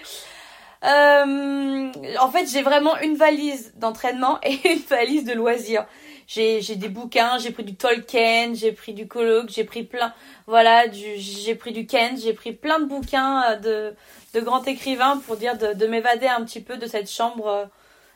Euh, 0.84 1.92
en 2.20 2.32
fait, 2.32 2.46
j'ai 2.48 2.62
vraiment 2.62 2.98
une 3.00 3.16
valise 3.16 3.74
d'entraînement 3.76 4.40
et 4.44 4.74
une 4.74 4.80
valise 4.80 5.26
de 5.26 5.34
loisirs. 5.34 5.86
J'ai, 6.28 6.60
des 6.76 6.90
bouquins, 6.90 7.38
j'ai 7.40 7.52
pris 7.52 7.64
du 7.64 7.76
Tolkien, 7.76 8.54
j'ai 8.54 8.74
pris 8.74 8.94
du 8.94 9.08
colloque, 9.08 9.50
j'ai 9.50 9.64
pris 9.64 9.84
plein, 9.84 10.14
voilà, 10.46 10.90
du, 10.90 11.16
j'ai 11.16 11.56
pris 11.56 11.72
du 11.72 11.88
Kent, 11.88 12.20
j'ai 12.22 12.34
pris 12.34 12.52
plein 12.52 12.82
de 12.82 12.86
bouquins 12.86 13.44
euh, 13.44 13.56
de, 13.56 13.96
de 14.34 14.42
grands 14.42 14.64
écrivains 14.64 15.22
pour 15.26 15.38
dire 15.38 15.58
de, 15.58 15.72
de 15.72 15.88
m'évader 15.88 16.28
un 16.28 16.44
petit 16.44 16.60
peu 16.60 16.76
de 16.76 16.86
cette 16.86 17.10
chambre, 17.10 17.48
euh, 17.48 17.66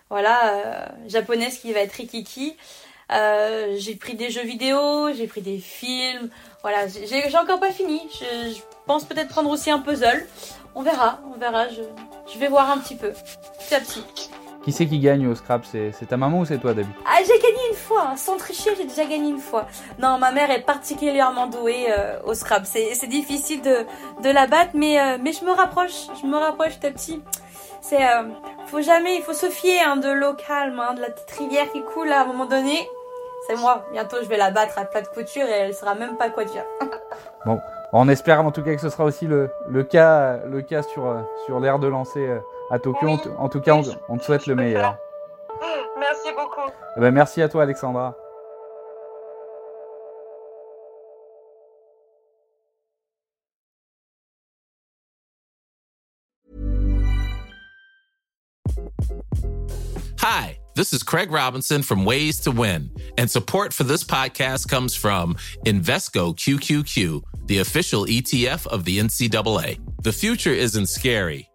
voilà, 0.09 0.53
euh, 0.53 0.85
japonaise 1.07 1.57
qui 1.57 1.71
va 1.71 1.79
être 1.79 1.93
rikiki. 1.93 2.57
J'ai 3.09 3.95
pris 3.95 4.15
des 4.15 4.29
jeux 4.29 4.43
vidéo, 4.43 5.13
j'ai 5.13 5.27
pris 5.27 5.41
des 5.41 5.57
films, 5.57 6.29
voilà, 6.63 6.89
j'ai, 6.89 7.07
j'ai 7.29 7.37
encore 7.37 7.61
pas 7.61 7.71
fini. 7.71 8.01
Je, 8.13 8.53
je 8.55 8.61
pense 8.85 9.05
peut-être 9.05 9.29
prendre 9.29 9.49
aussi 9.49 9.71
un 9.71 9.79
puzzle. 9.79 10.27
On 10.75 10.81
verra, 10.81 11.21
on 11.33 11.37
verra. 11.37 11.69
Je, 11.69 11.81
je 12.33 12.39
vais 12.39 12.49
voir 12.49 12.69
un 12.71 12.77
petit 12.77 12.95
peu, 12.95 13.11
petit 13.11 13.75
à 13.75 13.79
petit. 13.79 14.03
Qui 14.63 14.71
c'est 14.71 14.85
qui 14.85 14.99
gagne 14.99 15.25
au 15.27 15.33
Scrap? 15.33 15.65
C'est 15.65 16.05
ta 16.07 16.17
maman 16.17 16.39
ou 16.39 16.45
c'est 16.45 16.59
toi, 16.59 16.73
David? 16.73 16.91
Ah, 17.05 17.17
j'ai 17.21 17.39
gagné 17.39 17.69
une 17.71 17.75
fois. 17.75 18.13
Sans 18.15 18.37
tricher, 18.37 18.71
j'ai 18.77 18.85
déjà 18.85 19.05
gagné 19.05 19.29
une 19.29 19.39
fois. 19.39 19.65
Non, 19.97 20.19
ma 20.19 20.31
mère 20.31 20.51
est 20.51 20.61
particulièrement 20.61 21.47
douée 21.47 21.87
euh, 21.89 22.19
au 22.25 22.35
Scrap. 22.35 22.63
C'est 22.65 23.07
difficile 23.07 23.63
de, 23.63 23.85
de 24.21 24.29
la 24.29 24.45
battre, 24.45 24.71
mais, 24.75 24.99
euh, 24.99 25.17
mais 25.19 25.31
je 25.33 25.43
me 25.43 25.51
rapproche. 25.51 26.07
Je 26.21 26.27
me 26.27 26.37
rapproche 26.37 26.77
petit 26.77 26.85
à 26.87 26.91
petit. 26.91 27.23
C'est, 27.81 28.03
euh, 28.03 28.23
faut 28.67 28.81
jamais, 28.81 29.15
il 29.15 29.23
faut 29.23 29.33
se 29.33 29.49
fier 29.49 29.79
hein, 29.83 29.97
de 29.97 30.09
l'eau 30.09 30.33
calme, 30.35 30.79
hein, 30.79 30.93
de 30.93 31.01
la 31.01 31.09
petite 31.09 31.31
rivière 31.31 31.71
qui 31.71 31.81
coule 31.81 32.11
à 32.11 32.21
un 32.21 32.25
moment 32.25 32.45
donné. 32.45 32.87
C'est 33.47 33.55
moi. 33.55 33.83
Bientôt, 33.91 34.17
je 34.21 34.27
vais 34.27 34.37
la 34.37 34.51
battre 34.51 34.77
à 34.77 34.85
plat 34.85 35.01
de 35.01 35.07
couture 35.07 35.47
et 35.47 35.51
elle 35.51 35.73
saura 35.73 35.95
même 35.95 36.17
pas 36.17 36.29
quoi 36.29 36.43
dire. 36.45 36.63
bon, 37.47 37.59
on 37.93 38.07
espère 38.07 38.45
en 38.45 38.51
tout 38.51 38.61
cas 38.61 38.75
que 38.75 38.81
ce 38.81 38.89
sera 38.89 39.05
aussi 39.05 39.25
le, 39.25 39.49
le 39.67 39.83
cas, 39.83 40.37
le 40.45 40.61
cas 40.61 40.83
sur, 40.83 41.25
sur 41.47 41.59
l'air 41.59 41.79
de 41.79 41.87
lancer 41.87 42.29
à 42.71 42.79
Tokyo. 42.79 43.19
En, 43.37 43.49
tout 43.49 43.59
cas, 43.59 43.75
on, 44.09 44.17
te 44.17 44.23
souhaite 44.23 44.47
le 44.47 44.55
meilleur. 44.55 44.97
Merci 45.99 46.29
beaucoup. 46.35 46.71
Eh 46.97 46.99
ben, 46.99 47.11
merci 47.11 47.41
à 47.41 47.49
toi, 47.49 47.63
Alexandra. 47.63 48.15
Hi, 60.19 60.57
this 60.75 60.93
is 60.93 61.01
Craig 61.01 61.31
Robinson 61.31 61.81
from 61.81 62.05
Ways 62.05 62.39
to 62.41 62.51
Win, 62.51 62.91
and 63.17 63.29
support 63.29 63.73
for 63.73 63.83
this 63.83 64.03
podcast 64.03 64.69
comes 64.69 64.95
from 64.95 65.35
Invesco 65.65 66.35
QQQ, 66.35 67.21
the 67.47 67.59
official 67.59 68.05
ETF 68.05 68.67
of 68.67 68.85
the 68.85 68.99
NCAA. 68.99 69.79
The 70.03 70.13
future 70.13 70.53
isn't 70.53 70.87
scary. 70.87 71.50